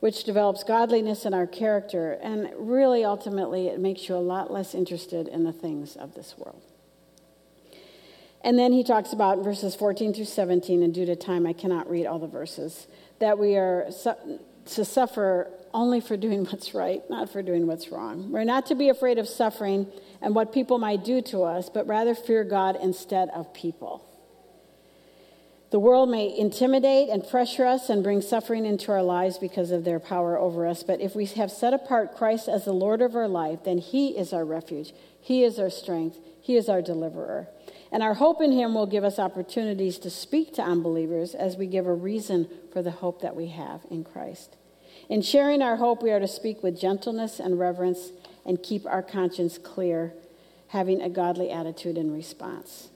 which 0.00 0.24
develops 0.24 0.64
godliness 0.64 1.24
in 1.24 1.34
our 1.34 1.46
character. 1.46 2.18
And 2.22 2.50
really, 2.56 3.04
ultimately, 3.04 3.68
it 3.68 3.78
makes 3.78 4.08
you 4.08 4.16
a 4.16 4.16
lot 4.16 4.50
less 4.50 4.74
interested 4.74 5.28
in 5.28 5.44
the 5.44 5.52
things 5.52 5.96
of 5.96 6.14
this 6.14 6.34
world. 6.36 6.62
And 8.42 8.58
then 8.58 8.72
he 8.72 8.82
talks 8.82 9.12
about 9.12 9.44
verses 9.44 9.76
14 9.76 10.14
through 10.14 10.24
17, 10.24 10.82
and 10.82 10.94
due 10.94 11.04
to 11.04 11.14
time, 11.14 11.46
I 11.46 11.52
cannot 11.52 11.90
read 11.90 12.06
all 12.06 12.18
the 12.18 12.26
verses, 12.26 12.86
that 13.18 13.38
we 13.38 13.56
are 13.56 13.86
su- 13.90 14.40
to 14.64 14.84
suffer 14.84 15.50
only 15.74 16.00
for 16.00 16.16
doing 16.16 16.44
what's 16.50 16.74
right, 16.74 17.02
not 17.10 17.30
for 17.30 17.42
doing 17.42 17.66
what's 17.66 17.90
wrong. 17.90 18.32
We're 18.32 18.44
not 18.44 18.66
to 18.66 18.74
be 18.74 18.88
afraid 18.88 19.18
of 19.18 19.28
suffering 19.28 19.86
and 20.22 20.34
what 20.34 20.52
people 20.52 20.78
might 20.78 21.04
do 21.04 21.20
to 21.22 21.42
us, 21.42 21.68
but 21.68 21.86
rather 21.86 22.14
fear 22.14 22.44
God 22.44 22.78
instead 22.80 23.28
of 23.30 23.52
people. 23.52 24.06
The 25.70 25.78
world 25.78 26.10
may 26.10 26.36
intimidate 26.36 27.10
and 27.10 27.26
pressure 27.26 27.64
us 27.64 27.88
and 27.88 28.02
bring 28.02 28.22
suffering 28.22 28.66
into 28.66 28.90
our 28.90 29.04
lives 29.04 29.38
because 29.38 29.70
of 29.70 29.84
their 29.84 30.00
power 30.00 30.36
over 30.36 30.66
us, 30.66 30.82
but 30.82 31.00
if 31.00 31.14
we 31.14 31.26
have 31.26 31.52
set 31.52 31.72
apart 31.72 32.16
Christ 32.16 32.48
as 32.48 32.64
the 32.64 32.72
Lord 32.72 33.00
of 33.00 33.14
our 33.14 33.28
life, 33.28 33.60
then 33.64 33.78
He 33.78 34.18
is 34.18 34.32
our 34.32 34.44
refuge, 34.44 34.92
He 35.20 35.44
is 35.44 35.60
our 35.60 35.70
strength, 35.70 36.18
He 36.40 36.56
is 36.56 36.68
our 36.68 36.82
deliverer. 36.82 37.46
And 37.92 38.02
our 38.02 38.14
hope 38.14 38.40
in 38.40 38.50
Him 38.50 38.74
will 38.74 38.86
give 38.86 39.04
us 39.04 39.20
opportunities 39.20 39.98
to 39.98 40.10
speak 40.10 40.54
to 40.54 40.62
unbelievers 40.62 41.36
as 41.36 41.56
we 41.56 41.68
give 41.68 41.86
a 41.86 41.94
reason 41.94 42.48
for 42.72 42.82
the 42.82 42.90
hope 42.90 43.22
that 43.22 43.36
we 43.36 43.46
have 43.48 43.82
in 43.90 44.02
Christ. 44.02 44.56
In 45.08 45.22
sharing 45.22 45.62
our 45.62 45.76
hope, 45.76 46.02
we 46.02 46.10
are 46.10 46.20
to 46.20 46.28
speak 46.28 46.64
with 46.64 46.80
gentleness 46.80 47.38
and 47.38 47.60
reverence 47.60 48.10
and 48.44 48.60
keep 48.62 48.86
our 48.86 49.02
conscience 49.02 49.56
clear, 49.56 50.14
having 50.68 51.00
a 51.00 51.08
godly 51.08 51.50
attitude 51.50 51.96
in 51.96 52.12
response. 52.12 52.89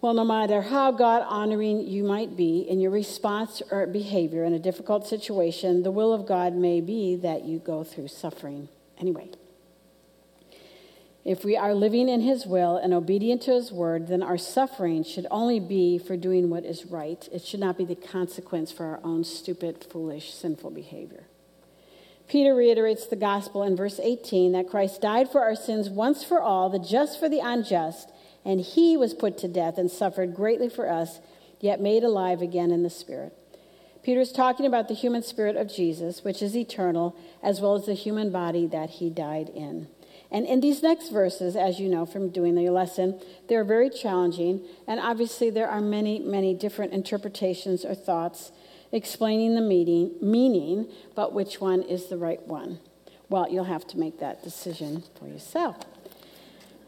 Well, 0.00 0.14
no 0.14 0.24
matter 0.24 0.62
how 0.62 0.92
God 0.92 1.24
honoring 1.26 1.88
you 1.88 2.04
might 2.04 2.36
be 2.36 2.60
in 2.60 2.78
your 2.78 2.92
response 2.92 3.60
or 3.72 3.84
behavior 3.88 4.44
in 4.44 4.52
a 4.52 4.58
difficult 4.58 5.08
situation, 5.08 5.82
the 5.82 5.90
will 5.90 6.12
of 6.12 6.24
God 6.24 6.54
may 6.54 6.80
be 6.80 7.16
that 7.16 7.44
you 7.44 7.58
go 7.58 7.82
through 7.82 8.06
suffering 8.06 8.68
anyway. 8.96 9.30
If 11.24 11.44
we 11.44 11.56
are 11.56 11.74
living 11.74 12.08
in 12.08 12.20
His 12.20 12.46
will 12.46 12.76
and 12.76 12.94
obedient 12.94 13.42
to 13.42 13.50
His 13.50 13.72
word, 13.72 14.06
then 14.06 14.22
our 14.22 14.38
suffering 14.38 15.02
should 15.02 15.26
only 15.32 15.58
be 15.58 15.98
for 15.98 16.16
doing 16.16 16.48
what 16.48 16.64
is 16.64 16.86
right. 16.86 17.28
It 17.32 17.44
should 17.44 17.60
not 17.60 17.76
be 17.76 17.84
the 17.84 17.96
consequence 17.96 18.70
for 18.70 18.86
our 18.86 19.00
own 19.02 19.24
stupid, 19.24 19.84
foolish, 19.90 20.32
sinful 20.32 20.70
behavior. 20.70 21.24
Peter 22.28 22.54
reiterates 22.54 23.06
the 23.06 23.16
gospel 23.16 23.64
in 23.64 23.74
verse 23.74 23.98
18 23.98 24.52
that 24.52 24.68
Christ 24.68 25.00
died 25.00 25.28
for 25.32 25.42
our 25.42 25.56
sins 25.56 25.90
once 25.90 26.22
for 26.22 26.40
all, 26.40 26.70
the 26.70 26.78
just 26.78 27.18
for 27.18 27.28
the 27.28 27.40
unjust 27.40 28.12
and 28.44 28.60
he 28.60 28.96
was 28.96 29.14
put 29.14 29.38
to 29.38 29.48
death 29.48 29.78
and 29.78 29.90
suffered 29.90 30.34
greatly 30.34 30.68
for 30.68 30.90
us, 30.90 31.20
yet 31.60 31.80
made 31.80 32.04
alive 32.04 32.40
again 32.40 32.70
in 32.70 32.82
the 32.82 32.90
Spirit. 32.90 33.32
Peter's 34.02 34.32
talking 34.32 34.64
about 34.64 34.88
the 34.88 34.94
human 34.94 35.22
spirit 35.22 35.56
of 35.56 35.68
Jesus, 35.68 36.24
which 36.24 36.40
is 36.40 36.56
eternal, 36.56 37.14
as 37.42 37.60
well 37.60 37.74
as 37.74 37.86
the 37.86 37.94
human 37.94 38.30
body 38.30 38.66
that 38.66 38.90
he 38.90 39.10
died 39.10 39.50
in. 39.50 39.88
And 40.30 40.46
in 40.46 40.60
these 40.60 40.82
next 40.82 41.10
verses, 41.10 41.56
as 41.56 41.80
you 41.80 41.88
know 41.88 42.06
from 42.06 42.30
doing 42.30 42.54
the 42.54 42.68
lesson, 42.70 43.20
they're 43.48 43.64
very 43.64 43.90
challenging. 43.90 44.62
And 44.86 45.00
obviously, 45.00 45.50
there 45.50 45.68
are 45.68 45.80
many, 45.80 46.18
many 46.20 46.54
different 46.54 46.92
interpretations 46.92 47.84
or 47.84 47.94
thoughts 47.94 48.52
explaining 48.92 49.54
the 49.54 49.60
meaning, 49.60 50.14
meaning, 50.20 50.88
but 51.14 51.32
which 51.32 51.60
one 51.60 51.82
is 51.82 52.06
the 52.06 52.16
right 52.16 52.46
one? 52.46 52.80
Well, 53.28 53.50
you'll 53.50 53.64
have 53.64 53.86
to 53.88 53.98
make 53.98 54.20
that 54.20 54.42
decision 54.42 55.02
for 55.18 55.28
yourself. 55.28 55.76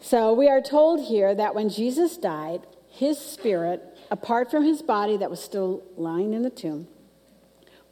So 0.01 0.33
we 0.33 0.49
are 0.49 0.63
told 0.63 1.09
here 1.09 1.35
that 1.35 1.55
when 1.55 1.69
Jesus 1.69 2.17
died, 2.17 2.63
his 2.89 3.19
spirit, 3.19 3.83
apart 4.11 4.51
from 4.51 4.65
his 4.65 4.81
body 4.81 5.19
that 5.19 5.31
was 5.31 5.43
still 5.43 5.85
lying 5.97 6.33
in 6.33 6.43
the 6.43 6.51
tomb, 6.51 6.89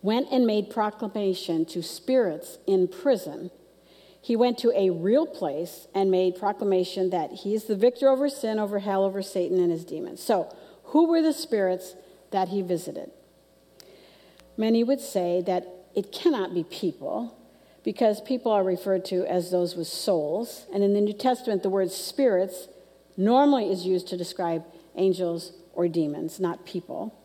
went 0.00 0.28
and 0.32 0.46
made 0.46 0.70
proclamation 0.70 1.66
to 1.66 1.82
spirits 1.82 2.58
in 2.66 2.88
prison. 2.88 3.50
He 4.22 4.36
went 4.36 4.58
to 4.58 4.72
a 4.74 4.90
real 4.90 5.26
place 5.26 5.86
and 5.94 6.10
made 6.10 6.36
proclamation 6.36 7.10
that 7.10 7.30
he 7.30 7.54
is 7.54 7.64
the 7.64 7.76
victor 7.76 8.08
over 8.08 8.28
sin, 8.28 8.58
over 8.58 8.78
hell, 8.78 9.04
over 9.04 9.22
Satan 9.22 9.60
and 9.60 9.70
his 9.70 9.84
demons. 9.84 10.22
So, 10.22 10.54
who 10.84 11.08
were 11.08 11.20
the 11.20 11.34
spirits 11.34 11.94
that 12.30 12.48
he 12.48 12.62
visited? 12.62 13.10
Many 14.56 14.82
would 14.82 15.00
say 15.00 15.42
that 15.42 15.66
it 15.94 16.10
cannot 16.10 16.54
be 16.54 16.64
people 16.64 17.37
because 17.88 18.20
people 18.20 18.52
are 18.52 18.62
referred 18.62 19.02
to 19.02 19.24
as 19.24 19.50
those 19.50 19.74
with 19.74 19.86
souls. 19.86 20.66
And 20.74 20.84
in 20.84 20.92
the 20.92 21.00
New 21.00 21.14
Testament, 21.14 21.62
the 21.62 21.70
word 21.70 21.90
spirits 21.90 22.68
normally 23.16 23.72
is 23.72 23.86
used 23.86 24.08
to 24.08 24.16
describe 24.18 24.62
angels 24.94 25.52
or 25.72 25.88
demons, 25.88 26.38
not 26.38 26.66
people. 26.66 27.18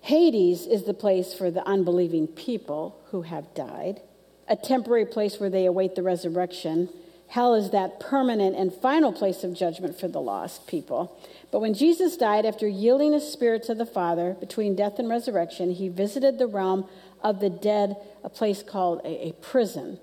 Hades 0.00 0.66
is 0.66 0.82
the 0.82 0.92
place 0.92 1.32
for 1.32 1.52
the 1.52 1.64
unbelieving 1.68 2.26
people 2.26 3.00
who 3.12 3.22
have 3.22 3.54
died, 3.54 4.00
a 4.48 4.56
temporary 4.56 5.06
place 5.06 5.38
where 5.38 5.50
they 5.50 5.66
await 5.66 5.94
the 5.94 6.02
resurrection 6.02 6.88
Hell 7.34 7.54
is 7.54 7.70
that 7.70 7.98
permanent 7.98 8.54
and 8.54 8.72
final 8.72 9.12
place 9.12 9.42
of 9.42 9.54
judgment 9.54 9.98
for 9.98 10.06
the 10.06 10.20
lost 10.20 10.68
people. 10.68 11.18
But 11.50 11.60
when 11.60 11.74
Jesus 11.74 12.16
died, 12.16 12.46
after 12.46 12.68
yielding 12.68 13.12
his 13.12 13.28
spirit 13.28 13.64
to 13.64 13.74
the 13.74 13.86
Father 13.86 14.36
between 14.38 14.76
death 14.76 15.00
and 15.00 15.08
resurrection, 15.08 15.72
he 15.72 15.88
visited 15.88 16.38
the 16.38 16.46
realm 16.46 16.88
of 17.24 17.40
the 17.40 17.50
dead, 17.50 17.96
a 18.22 18.28
place 18.28 18.62
called 18.62 19.00
a, 19.04 19.28
a 19.28 19.32
prison, 19.32 19.98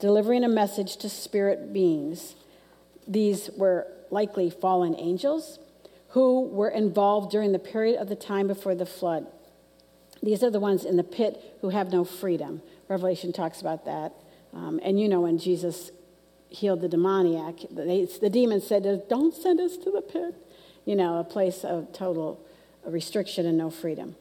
delivering 0.00 0.42
a 0.42 0.48
message 0.48 0.96
to 0.96 1.08
spirit 1.08 1.72
beings. 1.72 2.34
These 3.06 3.50
were 3.56 3.86
likely 4.10 4.50
fallen 4.50 4.96
angels 4.98 5.58
who 6.10 6.48
were 6.48 6.70
involved 6.70 7.30
during 7.30 7.52
the 7.52 7.58
period 7.58 8.00
of 8.00 8.08
the 8.08 8.16
time 8.16 8.46
before 8.46 8.74
the 8.74 8.86
flood. 8.86 9.26
These 10.22 10.42
are 10.42 10.50
the 10.50 10.60
ones 10.60 10.84
in 10.84 10.96
the 10.96 11.04
pit 11.04 11.58
who 11.60 11.68
have 11.68 11.92
no 11.92 12.04
freedom. 12.04 12.62
Revelation 12.88 13.32
talks 13.32 13.60
about 13.60 13.84
that. 13.84 14.12
Um, 14.54 14.80
and 14.82 14.98
you 14.98 15.08
know, 15.08 15.20
when 15.20 15.38
Jesus 15.38 15.90
healed 16.48 16.80
the 16.80 16.88
demoniac, 16.88 17.56
they, 17.70 18.08
the 18.20 18.30
demon 18.30 18.62
said, 18.62 19.08
Don't 19.08 19.34
send 19.34 19.60
us 19.60 19.76
to 19.76 19.90
the 19.90 20.00
pit. 20.00 20.34
You 20.86 20.96
know, 20.96 21.18
a 21.18 21.24
place 21.24 21.64
of 21.64 21.92
total 21.92 22.40
restriction 22.86 23.44
and 23.44 23.58
no 23.58 23.68
freedom. 23.68 24.16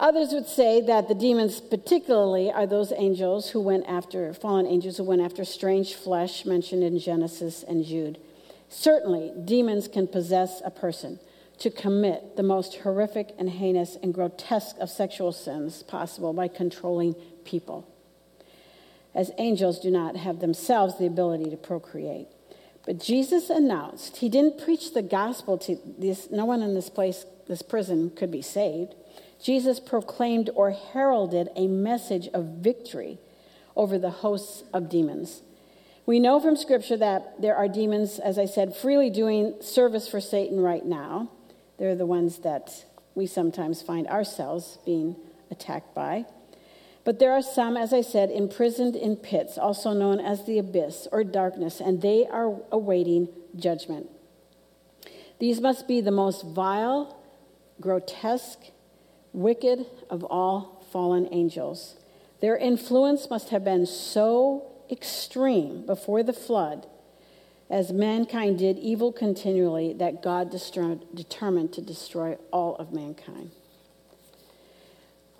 Others 0.00 0.32
would 0.32 0.46
say 0.46 0.80
that 0.80 1.08
the 1.08 1.14
demons, 1.14 1.60
particularly, 1.60 2.52
are 2.52 2.66
those 2.66 2.92
angels 2.92 3.50
who 3.50 3.60
went 3.60 3.84
after, 3.88 4.32
fallen 4.32 4.66
angels 4.66 4.96
who 4.96 5.04
went 5.04 5.22
after 5.22 5.44
strange 5.44 5.94
flesh 5.94 6.44
mentioned 6.44 6.84
in 6.84 6.98
Genesis 6.98 7.64
and 7.66 7.84
Jude. 7.84 8.18
Certainly, 8.68 9.32
demons 9.44 9.88
can 9.88 10.06
possess 10.06 10.62
a 10.64 10.70
person 10.70 11.18
to 11.58 11.70
commit 11.70 12.36
the 12.36 12.42
most 12.44 12.76
horrific 12.76 13.34
and 13.38 13.50
heinous 13.50 13.96
and 14.02 14.14
grotesque 14.14 14.76
of 14.78 14.88
sexual 14.88 15.32
sins 15.32 15.82
possible 15.82 16.32
by 16.32 16.46
controlling 16.46 17.14
people 17.44 17.88
as 19.18 19.32
angels 19.38 19.80
do 19.80 19.90
not 19.90 20.16
have 20.16 20.38
themselves 20.38 20.96
the 20.96 21.06
ability 21.06 21.50
to 21.50 21.56
procreate. 21.56 22.28
But 22.86 23.00
Jesus 23.00 23.50
announced, 23.50 24.18
he 24.18 24.28
didn't 24.28 24.62
preach 24.62 24.94
the 24.94 25.02
gospel 25.02 25.58
to 25.58 25.76
this, 25.98 26.30
no 26.30 26.44
one 26.44 26.62
in 26.62 26.74
this 26.74 26.88
place, 26.88 27.26
this 27.48 27.60
prison 27.60 28.10
could 28.10 28.30
be 28.30 28.42
saved. 28.42 28.94
Jesus 29.42 29.80
proclaimed 29.80 30.50
or 30.54 30.70
heralded 30.72 31.48
a 31.54 31.66
message 31.66 32.28
of 32.34 32.44
victory 32.44 33.18
over 33.76 33.98
the 33.98 34.10
hosts 34.10 34.64
of 34.72 34.88
demons. 34.88 35.42
We 36.06 36.18
know 36.18 36.40
from 36.40 36.56
Scripture 36.56 36.96
that 36.96 37.40
there 37.40 37.54
are 37.54 37.68
demons, 37.68 38.18
as 38.18 38.38
I 38.38 38.46
said, 38.46 38.74
freely 38.74 39.10
doing 39.10 39.54
service 39.60 40.08
for 40.08 40.20
Satan 40.20 40.60
right 40.60 40.84
now. 40.84 41.30
They're 41.78 41.94
the 41.94 42.06
ones 42.06 42.38
that 42.38 42.84
we 43.14 43.26
sometimes 43.26 43.82
find 43.82 44.06
ourselves 44.08 44.78
being 44.84 45.16
attacked 45.50 45.94
by. 45.94 46.24
But 47.04 47.18
there 47.18 47.32
are 47.32 47.42
some, 47.42 47.76
as 47.76 47.92
I 47.92 48.00
said, 48.00 48.30
imprisoned 48.30 48.96
in 48.96 49.16
pits, 49.16 49.56
also 49.56 49.92
known 49.92 50.20
as 50.20 50.44
the 50.44 50.58
abyss 50.58 51.06
or 51.12 51.24
darkness, 51.24 51.80
and 51.80 52.02
they 52.02 52.26
are 52.26 52.56
awaiting 52.72 53.28
judgment. 53.56 54.10
These 55.38 55.60
must 55.60 55.86
be 55.86 56.00
the 56.00 56.10
most 56.10 56.44
vile, 56.44 57.18
grotesque, 57.80 58.58
wicked 59.38 59.86
of 60.10 60.24
all 60.24 60.84
fallen 60.90 61.28
angels. 61.30 61.94
Their 62.40 62.56
influence 62.56 63.30
must 63.30 63.50
have 63.50 63.64
been 63.64 63.86
so 63.86 64.64
extreme 64.90 65.86
before 65.86 66.22
the 66.22 66.32
flood, 66.32 66.86
as 67.70 67.92
mankind 67.92 68.58
did 68.58 68.78
evil 68.78 69.12
continually, 69.12 69.92
that 69.94 70.22
God 70.22 70.50
determined 70.50 71.72
to 71.72 71.80
destroy 71.82 72.36
all 72.52 72.74
of 72.76 72.92
mankind. 72.92 73.50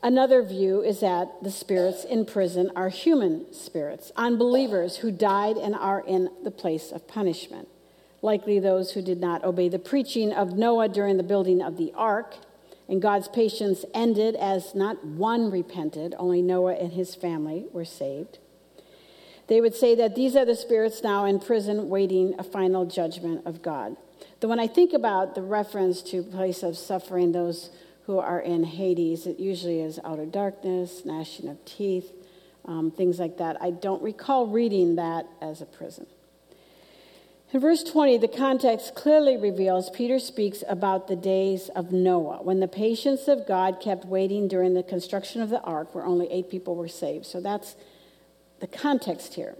Another 0.00 0.42
view 0.42 0.80
is 0.80 1.00
that 1.00 1.42
the 1.42 1.50
spirits 1.50 2.04
in 2.04 2.24
prison 2.24 2.70
are 2.76 2.88
human 2.88 3.52
spirits, 3.52 4.12
unbelievers 4.14 4.98
who 4.98 5.11
died 5.11 5.56
and 5.56 5.74
are 5.74 6.00
in 6.06 6.30
the 6.44 6.52
place 6.52 6.92
of 6.92 7.08
punishment, 7.08 7.66
likely 8.22 8.61
those 8.61 8.92
who 8.92 9.02
did 9.02 9.20
not 9.20 9.42
obey 9.42 9.68
the 9.68 9.78
preaching 9.78 10.32
of 10.32 10.56
Noah 10.56 10.88
during 10.88 11.16
the 11.16 11.24
building 11.24 11.61
of 11.61 11.76
the 11.78 11.92
ark. 11.96 12.37
And 12.88 13.03
God's 13.03 13.29
patience 13.29 13.85
ended 13.92 14.35
as 14.37 14.74
not 14.74 15.05
one 15.05 15.51
repented, 15.51 16.14
only 16.18 16.40
Noah 16.40 16.74
and 16.74 16.92
his 16.92 17.14
family 17.14 17.66
were 17.72 17.85
saved. 17.85 18.38
They 19.46 19.61
would 19.61 19.74
say 19.74 19.94
that 19.94 20.14
these 20.14 20.37
are 20.37 20.44
the 20.44 20.55
spirits 20.55 21.03
now 21.03 21.24
in 21.24 21.40
prison 21.40 21.88
waiting 21.88 22.35
a 22.38 22.42
final 22.42 22.87
judgment 22.87 23.46
of 23.46 23.62
God. 23.62 23.96
Though 24.40 24.48
when 24.48 24.61
I 24.61 24.66
think 24.66 24.92
about 24.92 25.35
the 25.35 25.42
reference 25.42 26.03
to 26.03 26.22
place 26.22 26.62
of 26.62 26.77
suffering, 26.77 27.33
those 27.33 27.70
who 28.09 28.18
are 28.18 28.40
in 28.40 28.64
Hades. 28.64 29.27
It 29.27 29.38
usually 29.38 29.83
is 29.83 30.01
outer 30.03 30.24
darkness, 30.24 31.03
gnashing 31.05 31.46
of 31.46 31.62
teeth, 31.66 32.11
um, 32.64 32.90
things 32.90 33.18
like 33.18 33.37
that. 33.37 33.61
I 33.61 33.70
don't 33.70 34.03
recall 34.03 34.46
reading 34.46 34.96
that 34.96 35.27
as 35.42 35.61
a 35.61 35.66
prison. 35.66 36.07
In 37.50 37.61
verse 37.61 37.82
20, 37.82 38.18
the 38.18 38.28
context 38.28 38.94
clearly 38.94 39.38
reveals 39.38 39.88
Peter 39.88 40.18
speaks 40.18 40.62
about 40.68 41.08
the 41.08 41.16
days 41.16 41.70
of 41.70 41.92
Noah, 41.92 42.42
when 42.42 42.61
the 42.61 42.68
patience 42.68 43.26
of 43.26 43.46
God 43.46 43.80
kept 43.80 44.04
waiting 44.04 44.48
during 44.48 44.74
the 44.74 44.82
construction 44.82 45.40
of 45.40 45.48
the 45.48 45.61
ark, 45.62 45.94
where 45.94 46.04
only 46.04 46.30
eight 46.30 46.50
people 46.50 46.76
were 46.76 46.88
saved. 46.88 47.24
So 47.24 47.40
that's 47.40 47.74
the 48.61 48.66
context 48.66 49.34
here. 49.34 49.56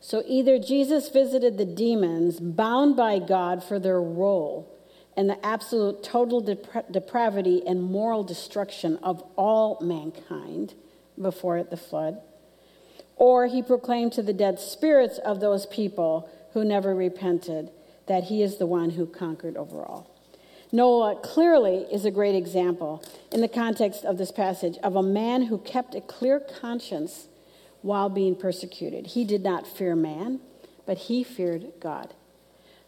So 0.00 0.22
either 0.26 0.58
Jesus 0.58 1.10
visited 1.10 1.58
the 1.58 1.66
demons 1.66 2.40
bound 2.40 2.96
by 2.96 3.18
God 3.18 3.62
for 3.62 3.78
their 3.78 4.00
role 4.00 4.74
and 5.14 5.28
the 5.28 5.44
absolute 5.44 6.02
total 6.02 6.42
depra- 6.42 6.90
depravity 6.90 7.62
and 7.66 7.82
moral 7.82 8.24
destruction 8.24 8.96
of 9.02 9.22
all 9.36 9.78
mankind 9.82 10.72
before 11.20 11.62
the 11.62 11.76
flood. 11.76 12.22
Or 13.20 13.46
he 13.48 13.62
proclaimed 13.62 14.14
to 14.14 14.22
the 14.22 14.32
dead 14.32 14.58
spirits 14.58 15.18
of 15.18 15.40
those 15.40 15.66
people 15.66 16.30
who 16.54 16.64
never 16.64 16.94
repented 16.94 17.70
that 18.06 18.24
he 18.24 18.42
is 18.42 18.56
the 18.56 18.66
one 18.66 18.90
who 18.90 19.04
conquered 19.04 19.58
over 19.58 19.84
all. 19.84 20.10
Noah 20.72 21.16
clearly 21.22 21.86
is 21.92 22.06
a 22.06 22.10
great 22.10 22.34
example 22.34 23.04
in 23.30 23.42
the 23.42 23.48
context 23.48 24.06
of 24.06 24.16
this 24.16 24.32
passage 24.32 24.78
of 24.82 24.96
a 24.96 25.02
man 25.02 25.42
who 25.42 25.58
kept 25.58 25.94
a 25.94 26.00
clear 26.00 26.40
conscience 26.40 27.28
while 27.82 28.08
being 28.08 28.34
persecuted. 28.34 29.08
He 29.08 29.26
did 29.26 29.42
not 29.42 29.66
fear 29.66 29.94
man, 29.94 30.40
but 30.86 30.96
he 30.96 31.22
feared 31.22 31.72
God. 31.78 32.14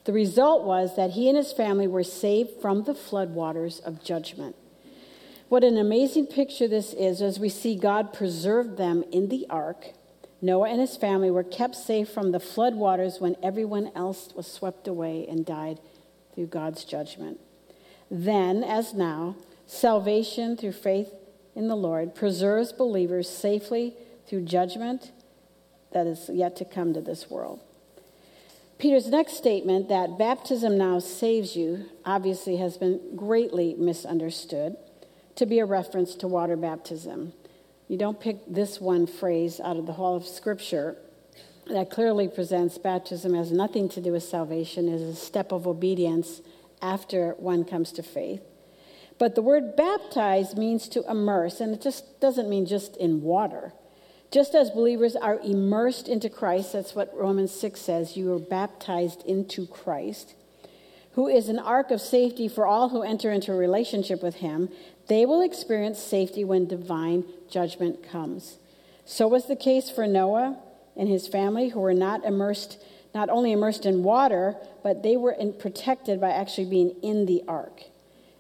The 0.05 0.14
result 0.14 0.64
was 0.64 0.97
that 0.97 1.11
he 1.11 1.29
and 1.29 1.37
his 1.37 1.53
family 1.53 1.87
were 1.87 2.05
saved 2.05 2.62
from 2.62 2.85
the 2.85 2.95
floodwaters 2.95 3.85
of 3.85 4.03
judgment. 4.03 4.57
What 5.51 5.62
an 5.62 5.77
amazing 5.77 6.29
picture 6.29 6.68
this 6.68 6.95
is 6.95 7.21
as 7.21 7.38
we 7.38 7.51
see 7.51 7.77
God 7.77 8.14
preserve 8.14 8.79
them 8.79 9.05
in 9.12 9.29
the 9.29 9.47
ark. 9.51 9.88
Noah 10.44 10.70
and 10.70 10.81
his 10.81 10.96
family 10.96 11.31
were 11.31 11.44
kept 11.44 11.76
safe 11.76 12.09
from 12.09 12.33
the 12.33 12.38
floodwaters 12.38 13.20
when 13.20 13.37
everyone 13.42 13.92
else 13.94 14.35
was 14.35 14.46
swept 14.46 14.88
away 14.88 15.24
and 15.28 15.46
died 15.46 15.78
through 16.35 16.46
God's 16.46 16.85
judgment. 16.85 17.38
Then, 18.11 18.64
as 18.64 18.92
now, 18.92 19.37
salvation 19.66 20.57
through 20.57 20.72
faith 20.72 21.14
in 21.55 21.68
the 21.68 21.76
Lord 21.76 22.14
preserves 22.14 22.72
believers 22.72 23.28
safely 23.28 23.94
through 24.26 24.42
judgment 24.42 25.12
that 25.92 26.07
is 26.07 26.28
yet 26.33 26.57
to 26.57 26.64
come 26.64 26.92
to 26.92 27.00
this 27.00 27.31
world. 27.31 27.61
Peter's 28.78 29.07
next 29.07 29.35
statement 29.35 29.88
that 29.88 30.18
baptism 30.18 30.76
now 30.76 30.98
saves 30.98 31.55
you 31.55 31.88
obviously 32.05 32.57
has 32.57 32.76
been 32.76 33.14
greatly 33.14 33.74
misunderstood 33.78 34.76
to 35.37 35.46
be 35.46 35.61
a 35.61 35.64
reference 35.64 36.16
to 36.16 36.26
water 36.26 36.57
baptism. 36.57 37.33
You 37.92 37.98
don't 37.98 38.18
pick 38.18 38.38
this 38.46 38.81
one 38.81 39.07
phrase 39.07 39.61
out 39.61 39.76
of 39.76 39.85
the 39.85 39.92
whole 39.92 40.16
of 40.16 40.26
Scripture 40.26 40.96
that 41.66 41.90
clearly 41.90 42.26
presents 42.26 42.78
baptism 42.78 43.35
has 43.35 43.52
nothing 43.52 43.87
to 43.90 44.00
do 44.00 44.12
with 44.12 44.22
salvation, 44.22 44.88
is 44.88 45.02
a 45.02 45.14
step 45.14 45.52
of 45.52 45.66
obedience 45.66 46.40
after 46.81 47.33
one 47.33 47.66
comes 47.66 47.92
to 47.92 48.02
faith. 48.02 48.40
But 49.18 49.35
the 49.35 49.42
word 49.42 49.76
baptize 49.76 50.57
means 50.57 50.88
to 50.88 51.05
immerse, 51.07 51.61
and 51.61 51.74
it 51.74 51.83
just 51.83 52.18
doesn't 52.18 52.48
mean 52.48 52.64
just 52.64 52.96
in 52.96 53.20
water. 53.20 53.74
Just 54.31 54.55
as 54.55 54.70
believers 54.70 55.14
are 55.14 55.38
immersed 55.40 56.09
into 56.09 56.31
Christ, 56.31 56.72
that's 56.72 56.94
what 56.94 57.14
Romans 57.14 57.52
6 57.52 57.78
says, 57.78 58.16
you 58.16 58.33
are 58.33 58.38
baptized 58.38 59.22
into 59.26 59.66
Christ, 59.66 60.35
who 61.14 61.29
is 61.29 61.48
an 61.48 61.59
ark 61.59 61.90
of 61.90 62.01
safety 62.01 62.48
for 62.48 62.66
all 62.66 62.88
who 62.88 63.03
enter 63.03 63.31
into 63.31 63.53
a 63.53 63.57
relationship 63.57 64.22
with 64.22 64.37
him, 64.37 64.68
they 65.09 65.27
will 65.27 65.42
experience 65.42 65.98
safety 65.98 66.44
when 66.44 66.66
divine 66.66 67.25
judgment 67.51 68.03
comes. 68.03 68.59
So 69.05 69.29
was 69.29 69.46
the 69.46 69.57
case 69.57 69.90
for 69.90 70.07
Noah 70.07 70.59
and 70.96 71.09
his 71.09 71.29
family, 71.29 71.70
who 71.70 71.81
were 71.81 71.94
not 71.94 72.25
immersed, 72.25 72.83
not 73.14 73.29
only 73.29 73.53
immersed 73.53 73.85
in 73.85 74.03
water, 74.03 74.57
but 74.83 75.03
they 75.03 75.16
were 75.16 75.33
in, 75.33 75.53
protected 75.55 76.20
by 76.20 76.31
actually 76.31 76.68
being 76.68 76.96
in 77.03 77.27
the 77.27 77.42
ark. 77.46 77.83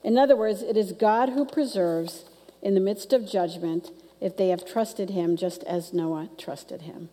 In 0.02 0.18
other 0.18 0.36
words, 0.36 0.62
it 0.62 0.76
is 0.76 0.92
God 0.92 1.30
who 1.30 1.44
preserves 1.44 2.24
in 2.62 2.74
the 2.74 2.80
midst 2.80 3.12
of 3.12 3.28
judgment 3.28 3.90
if 4.20 4.36
they 4.36 4.48
have 4.48 4.64
trusted 4.64 5.10
him 5.10 5.36
just 5.36 5.62
as 5.64 5.92
Noah 5.92 6.28
trusted 6.38 6.82
him. 6.82 7.10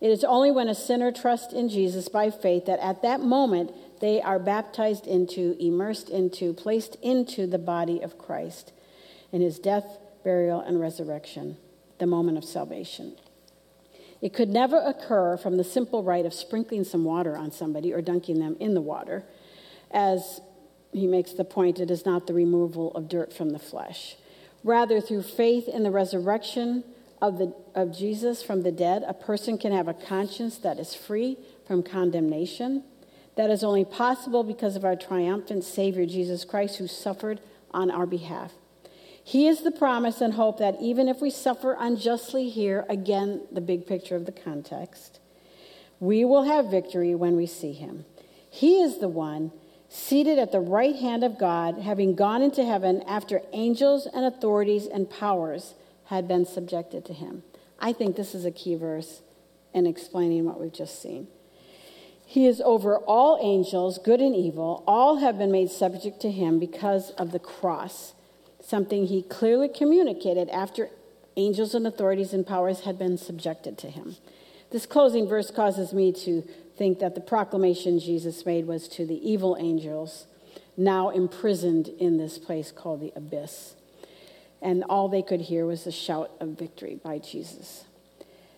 It 0.00 0.10
is 0.10 0.22
only 0.22 0.50
when 0.50 0.68
a 0.68 0.74
sinner 0.74 1.10
trusts 1.10 1.52
in 1.52 1.68
Jesus 1.68 2.08
by 2.08 2.30
faith 2.30 2.66
that 2.66 2.78
at 2.80 3.02
that 3.02 3.20
moment 3.20 3.72
they 4.00 4.20
are 4.20 4.38
baptized 4.38 5.06
into, 5.06 5.56
immersed 5.58 6.08
into, 6.10 6.52
placed 6.52 6.96
into 7.02 7.46
the 7.46 7.58
body 7.58 8.00
of 8.00 8.18
Christ 8.18 8.72
in 9.32 9.40
his 9.40 9.58
death, 9.58 9.98
burial, 10.24 10.60
and 10.60 10.80
resurrection, 10.80 11.56
the 11.98 12.06
moment 12.06 12.38
of 12.38 12.44
salvation. 12.44 13.16
It 14.20 14.32
could 14.32 14.48
never 14.48 14.78
occur 14.78 15.36
from 15.36 15.56
the 15.56 15.64
simple 15.64 16.02
rite 16.02 16.26
of 16.26 16.34
sprinkling 16.34 16.84
some 16.84 17.04
water 17.04 17.36
on 17.36 17.52
somebody 17.52 17.92
or 17.92 18.02
dunking 18.02 18.40
them 18.40 18.56
in 18.58 18.74
the 18.74 18.80
water. 18.80 19.24
As 19.90 20.40
he 20.92 21.06
makes 21.06 21.32
the 21.32 21.44
point, 21.44 21.78
it 21.78 21.90
is 21.90 22.04
not 22.04 22.26
the 22.26 22.34
removal 22.34 22.92
of 22.94 23.08
dirt 23.08 23.32
from 23.32 23.50
the 23.50 23.58
flesh. 23.58 24.16
Rather, 24.64 25.00
through 25.00 25.22
faith 25.22 25.68
in 25.68 25.84
the 25.84 25.90
resurrection 25.90 26.82
of, 27.22 27.38
the, 27.38 27.54
of 27.74 27.96
Jesus 27.96 28.42
from 28.42 28.62
the 28.62 28.72
dead, 28.72 29.04
a 29.06 29.14
person 29.14 29.56
can 29.56 29.72
have 29.72 29.86
a 29.86 29.94
conscience 29.94 30.58
that 30.58 30.78
is 30.78 30.94
free 30.94 31.38
from 31.66 31.82
condemnation. 31.82 32.82
That 33.38 33.50
is 33.50 33.62
only 33.62 33.84
possible 33.84 34.42
because 34.42 34.74
of 34.74 34.84
our 34.84 34.96
triumphant 34.96 35.62
Savior, 35.62 36.04
Jesus 36.06 36.44
Christ, 36.44 36.78
who 36.78 36.88
suffered 36.88 37.40
on 37.70 37.88
our 37.88 38.04
behalf. 38.04 38.52
He 39.22 39.46
is 39.46 39.60
the 39.60 39.70
promise 39.70 40.20
and 40.20 40.34
hope 40.34 40.58
that 40.58 40.74
even 40.80 41.06
if 41.06 41.20
we 41.20 41.30
suffer 41.30 41.76
unjustly 41.78 42.48
here, 42.48 42.84
again, 42.88 43.42
the 43.52 43.60
big 43.60 43.86
picture 43.86 44.16
of 44.16 44.26
the 44.26 44.32
context, 44.32 45.20
we 46.00 46.24
will 46.24 46.42
have 46.42 46.68
victory 46.68 47.14
when 47.14 47.36
we 47.36 47.46
see 47.46 47.72
him. 47.72 48.06
He 48.50 48.82
is 48.82 48.98
the 48.98 49.06
one 49.06 49.52
seated 49.88 50.40
at 50.40 50.50
the 50.50 50.58
right 50.58 50.96
hand 50.96 51.22
of 51.22 51.38
God, 51.38 51.78
having 51.78 52.16
gone 52.16 52.42
into 52.42 52.64
heaven 52.64 53.02
after 53.02 53.42
angels 53.52 54.08
and 54.12 54.24
authorities 54.24 54.86
and 54.86 55.08
powers 55.08 55.76
had 56.06 56.26
been 56.26 56.44
subjected 56.44 57.04
to 57.04 57.12
him. 57.12 57.44
I 57.78 57.92
think 57.92 58.16
this 58.16 58.34
is 58.34 58.44
a 58.44 58.50
key 58.50 58.74
verse 58.74 59.22
in 59.72 59.86
explaining 59.86 60.44
what 60.44 60.60
we've 60.60 60.72
just 60.72 61.00
seen. 61.00 61.28
He 62.30 62.46
is 62.46 62.60
over 62.60 62.98
all 62.98 63.38
angels, 63.40 63.96
good 63.96 64.20
and 64.20 64.36
evil. 64.36 64.84
All 64.86 65.16
have 65.16 65.38
been 65.38 65.50
made 65.50 65.70
subject 65.70 66.20
to 66.20 66.30
him 66.30 66.58
because 66.58 67.08
of 67.12 67.32
the 67.32 67.38
cross 67.38 68.12
something 68.62 69.06
he 69.06 69.22
clearly 69.22 69.66
communicated 69.66 70.50
after 70.50 70.90
angels 71.38 71.74
and 71.74 71.86
authorities 71.86 72.34
and 72.34 72.46
powers 72.46 72.80
had 72.80 72.98
been 72.98 73.16
subjected 73.16 73.78
to 73.78 73.88
him. 73.88 74.16
This 74.70 74.84
closing 74.84 75.26
verse 75.26 75.50
causes 75.50 75.94
me 75.94 76.12
to 76.24 76.42
think 76.76 76.98
that 76.98 77.14
the 77.14 77.22
proclamation 77.22 77.98
Jesus 77.98 78.44
made 78.44 78.66
was 78.66 78.88
to 78.88 79.06
the 79.06 79.26
evil 79.26 79.56
angels 79.58 80.26
now 80.76 81.08
imprisoned 81.08 81.88
in 81.98 82.18
this 82.18 82.36
place 82.36 82.70
called 82.70 83.00
the 83.00 83.12
abyss. 83.16 83.74
And 84.60 84.84
all 84.84 85.08
they 85.08 85.22
could 85.22 85.40
hear 85.40 85.64
was 85.64 85.84
the 85.84 85.92
shout 85.92 86.30
of 86.38 86.50
victory 86.50 87.00
by 87.02 87.20
Jesus. 87.20 87.84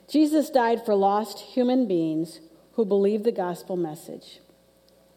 Jesus 0.08 0.50
died 0.50 0.84
for 0.84 0.96
lost 0.96 1.38
human 1.38 1.86
beings 1.86 2.40
who 2.80 2.86
believe 2.86 3.24
the 3.24 3.30
gospel 3.30 3.76
message. 3.76 4.40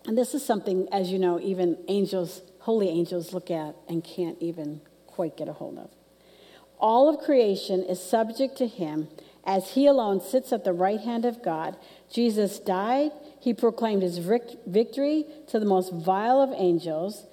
And 0.06 0.18
this 0.18 0.34
is 0.34 0.46
something, 0.46 0.90
as 0.92 1.14
you 1.14 1.18
know, 1.18 1.40
even 1.40 1.78
angels 1.88 2.42
holy 2.60 2.90
angels 2.90 3.34
look 3.34 3.50
at 3.50 3.74
and 3.88 4.04
can't 4.04 4.38
even 4.42 4.82
quite 5.08 5.38
get 5.38 5.48
a 5.48 5.54
hold 5.54 5.78
of. 5.78 5.90
All 6.78 7.08
of 7.08 7.24
creation 7.24 7.82
is 7.82 8.04
subject 8.04 8.58
to 8.58 8.68
him 8.68 9.08
as 9.46 9.72
he 9.72 9.86
alone 9.88 10.20
sits 10.20 10.52
at 10.52 10.66
the 10.66 10.74
right 10.74 11.00
hand 11.00 11.24
of 11.24 11.42
God. 11.42 11.78
Jesus 12.12 12.60
died, 12.60 13.12
he 13.40 13.54
proclaimed 13.54 14.02
his 14.02 14.18
victory 14.18 15.24
to 15.48 15.58
the 15.58 15.66
most 15.66 15.94
vile 15.94 16.42
of 16.42 16.52
angels, 16.58 17.28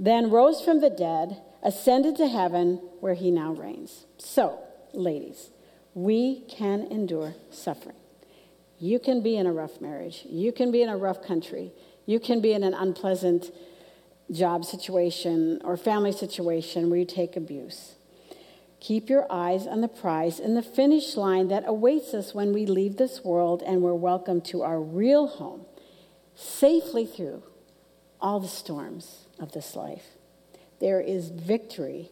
then 0.00 0.30
rose 0.30 0.60
from 0.60 0.80
the 0.80 0.90
dead, 0.90 1.40
ascended 1.62 2.16
to 2.16 2.26
heaven, 2.26 2.80
where 2.98 3.14
he 3.14 3.30
now 3.30 3.52
reigns. 3.52 4.06
So, 4.18 4.58
ladies, 4.92 5.50
we 5.94 6.40
can 6.48 6.88
endure 6.90 7.36
suffering. 7.52 7.94
You 8.78 8.98
can 8.98 9.22
be 9.22 9.36
in 9.36 9.46
a 9.46 9.52
rough 9.52 9.80
marriage, 9.80 10.22
you 10.28 10.52
can 10.52 10.70
be 10.70 10.82
in 10.82 10.88
a 10.88 10.96
rough 10.96 11.22
country, 11.22 11.72
you 12.04 12.20
can 12.20 12.40
be 12.40 12.52
in 12.52 12.62
an 12.62 12.74
unpleasant 12.74 13.50
job 14.30 14.64
situation 14.64 15.60
or 15.64 15.76
family 15.76 16.12
situation 16.12 16.90
where 16.90 16.98
you 16.98 17.04
take 17.04 17.36
abuse. 17.36 17.94
Keep 18.80 19.08
your 19.08 19.26
eyes 19.30 19.66
on 19.66 19.80
the 19.80 19.88
prize 19.88 20.38
and 20.38 20.56
the 20.56 20.62
finish 20.62 21.16
line 21.16 21.48
that 21.48 21.64
awaits 21.66 22.12
us 22.12 22.34
when 22.34 22.52
we 22.52 22.66
leave 22.66 22.96
this 22.96 23.24
world 23.24 23.62
and 23.66 23.80
we're 23.80 23.94
welcome 23.94 24.40
to 24.42 24.62
our 24.62 24.80
real 24.80 25.26
home, 25.26 25.64
safely 26.34 27.06
through 27.06 27.42
all 28.20 28.38
the 28.38 28.48
storms 28.48 29.26
of 29.40 29.52
this 29.52 29.74
life. 29.74 30.04
There 30.80 31.00
is 31.00 31.30
victory 31.30 32.10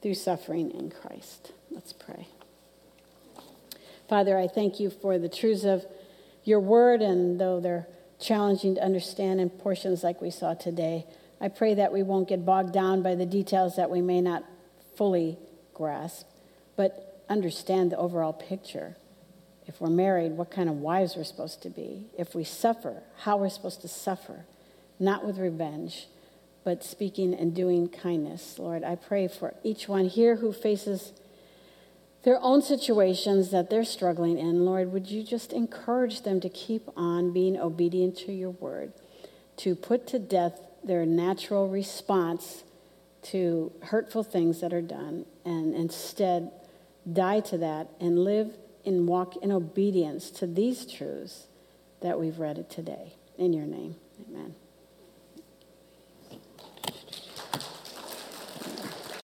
through 0.00 0.14
suffering 0.14 0.70
in 0.70 0.90
Christ. 0.90 1.52
Let's 1.70 1.92
pray. 1.92 2.28
Father, 4.08 4.38
I 4.38 4.46
thank 4.46 4.78
you 4.78 4.90
for 4.90 5.18
the 5.18 5.28
truths 5.28 5.64
of 5.64 5.84
your 6.44 6.60
word, 6.60 7.02
and 7.02 7.40
though 7.40 7.58
they're 7.58 7.88
challenging 8.20 8.76
to 8.76 8.84
understand 8.84 9.40
in 9.40 9.50
portions 9.50 10.04
like 10.04 10.20
we 10.22 10.30
saw 10.30 10.54
today, 10.54 11.06
I 11.40 11.48
pray 11.48 11.74
that 11.74 11.92
we 11.92 12.02
won't 12.02 12.28
get 12.28 12.46
bogged 12.46 12.72
down 12.72 13.02
by 13.02 13.16
the 13.16 13.26
details 13.26 13.76
that 13.76 13.90
we 13.90 14.00
may 14.00 14.20
not 14.20 14.44
fully 14.96 15.38
grasp, 15.74 16.26
but 16.76 17.24
understand 17.28 17.90
the 17.90 17.98
overall 17.98 18.32
picture. 18.32 18.96
If 19.66 19.80
we're 19.80 19.90
married, 19.90 20.32
what 20.32 20.52
kind 20.52 20.68
of 20.68 20.76
wives 20.76 21.16
we're 21.16 21.24
supposed 21.24 21.62
to 21.62 21.70
be. 21.70 22.06
If 22.16 22.34
we 22.34 22.44
suffer, 22.44 23.02
how 23.18 23.36
we're 23.36 23.50
supposed 23.50 23.80
to 23.80 23.88
suffer, 23.88 24.46
not 25.00 25.26
with 25.26 25.38
revenge, 25.38 26.06
but 26.62 26.84
speaking 26.84 27.34
and 27.34 27.54
doing 27.54 27.88
kindness. 27.88 28.58
Lord, 28.58 28.84
I 28.84 28.94
pray 28.94 29.26
for 29.26 29.54
each 29.64 29.88
one 29.88 30.06
here 30.06 30.36
who 30.36 30.52
faces 30.52 31.12
their 32.26 32.42
own 32.42 32.60
situations 32.60 33.52
that 33.52 33.70
they're 33.70 33.84
struggling 33.84 34.36
in. 34.36 34.64
Lord, 34.64 34.92
would 34.92 35.08
you 35.08 35.22
just 35.22 35.52
encourage 35.52 36.22
them 36.22 36.40
to 36.40 36.48
keep 36.48 36.82
on 36.96 37.32
being 37.32 37.56
obedient 37.56 38.18
to 38.18 38.32
your 38.32 38.50
word, 38.50 38.92
to 39.58 39.76
put 39.76 40.08
to 40.08 40.18
death 40.18 40.58
their 40.82 41.06
natural 41.06 41.68
response 41.68 42.64
to 43.22 43.70
hurtful 43.80 44.24
things 44.24 44.60
that 44.60 44.72
are 44.72 44.82
done 44.82 45.24
and 45.44 45.72
instead 45.72 46.50
die 47.10 47.38
to 47.38 47.58
that 47.58 47.86
and 48.00 48.18
live 48.18 48.56
and 48.84 49.06
walk 49.06 49.36
in 49.36 49.52
obedience 49.52 50.28
to 50.28 50.48
these 50.48 50.84
truths 50.84 51.46
that 52.00 52.18
we've 52.18 52.40
read 52.40 52.68
today. 52.68 53.12
In 53.38 53.52
your 53.52 53.66
name, 53.66 53.94
amen. 54.28 54.56